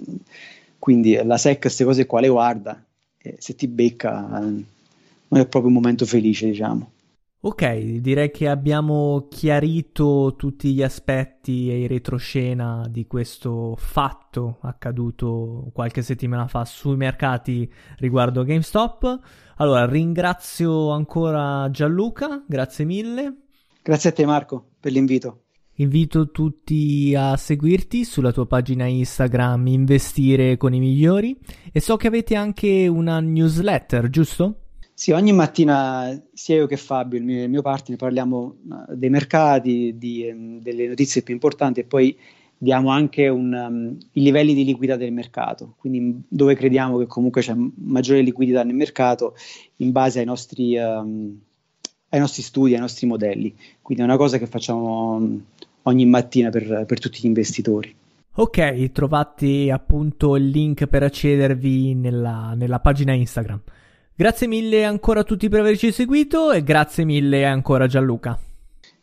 quindi 0.78 1.16
la 1.24 1.38
SEC 1.38 1.60
queste 1.60 1.84
cose 1.86 2.06
qua 2.06 2.20
le 2.20 2.28
guarda 2.28 2.86
e 3.18 3.38
se 3.40 3.56
ti 3.56 3.68
becca 3.68 4.28
non 4.28 5.42
è 5.42 5.48
proprio 5.48 5.72
un 5.72 5.74
momento 5.74 6.06
felice, 6.06 6.46
diciamo. 6.46 6.92
Ok, 7.42 8.00
direi 8.02 8.32
che 8.32 8.50
abbiamo 8.50 9.28
chiarito 9.30 10.36
tutti 10.38 10.74
gli 10.74 10.84
aspetti 10.84 11.72
e 11.72 11.80
i 11.80 11.88
retroscena 11.88 12.86
di 12.90 13.08
questo 13.08 13.76
fatto 13.78 14.58
accaduto 14.60 15.70
qualche 15.72 16.02
settimana 16.02 16.48
fa 16.48 16.66
sui 16.66 16.98
mercati 16.98 17.72
riguardo 18.00 18.44
GameStop. 18.44 19.20
Allora, 19.56 19.86
ringrazio 19.86 20.90
ancora 20.90 21.70
Gianluca, 21.72 22.44
grazie 22.46 22.84
mille. 22.84 23.38
Grazie 23.82 24.10
a 24.10 24.14
te 24.14 24.26
Marco 24.26 24.72
per 24.78 24.92
l'invito. 24.92 25.44
Invito 25.76 26.32
tutti 26.32 27.16
a 27.16 27.38
seguirti 27.38 28.04
sulla 28.04 28.34
tua 28.34 28.48
pagina 28.48 28.86
Instagram 28.86 29.66
Investire 29.68 30.58
con 30.58 30.74
i 30.74 30.80
migliori 30.80 31.40
e 31.72 31.80
so 31.80 31.96
che 31.96 32.08
avete 32.08 32.36
anche 32.36 32.86
una 32.90 33.22
newsletter, 33.22 34.10
giusto? 34.10 34.64
Sì, 35.00 35.12
ogni 35.12 35.32
mattina 35.32 36.22
sia 36.34 36.58
io 36.58 36.68
che 36.68 36.76
Fabio, 36.76 37.18
il 37.18 37.24
mio, 37.24 37.44
il 37.44 37.50
mio 37.50 37.62
partner, 37.62 37.98
parliamo 37.98 38.58
dei 38.90 39.10
mercati, 39.10 39.96
di, 39.98 40.30
um, 40.30 40.60
delle 40.60 40.90
notizie 40.90 41.22
più 41.22 41.34
importanti 41.34 41.80
e 41.80 41.86
poi 41.86 42.20
diamo 42.58 42.90
anche 42.90 43.30
un, 43.30 43.54
um, 43.54 43.98
i 44.12 44.22
livelli 44.22 44.54
di 44.54 44.66
liquidità 44.66 44.98
del 44.98 45.14
mercato, 45.14 45.76
quindi 45.78 46.22
dove 46.28 46.54
crediamo 46.54 46.98
che 46.98 47.06
comunque 47.06 47.42
c'è 47.42 47.56
maggiore 47.76 48.20
liquidità 48.20 48.66
nel 48.66 48.76
mercato 48.76 49.36
in 49.78 49.94
base 49.94 50.20
ai 50.20 50.26
nostri, 50.26 50.76
um, 50.76 51.34
ai 52.10 52.20
nostri 52.20 52.42
studi, 52.42 52.74
ai 52.74 52.82
nostri 52.82 53.08
modelli. 53.08 53.56
Quindi 53.82 54.04
è 54.04 54.06
una 54.06 54.18
cosa 54.18 54.38
che 54.38 54.48
facciamo 54.48 55.42
ogni 55.84 56.06
mattina 56.08 56.50
per, 56.50 56.84
per 56.86 57.00
tutti 57.00 57.20
gli 57.22 57.28
investitori. 57.28 57.96
Ok, 58.34 58.92
trovate 58.92 59.72
appunto 59.72 60.36
il 60.36 60.50
link 60.50 60.88
per 60.88 61.04
accedervi 61.04 61.94
nella, 61.94 62.54
nella 62.54 62.82
pagina 62.82 63.14
Instagram. 63.14 63.62
Grazie 64.20 64.48
mille 64.48 64.84
ancora 64.84 65.22
a 65.22 65.24
tutti 65.24 65.48
per 65.48 65.62
averci 65.62 65.94
seguito 65.94 66.52
e 66.52 66.62
grazie 66.62 67.06
mille 67.06 67.46
ancora 67.46 67.88
Gianluca. 67.88 68.38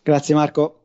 Grazie 0.02 0.34
Marco. 0.34 0.75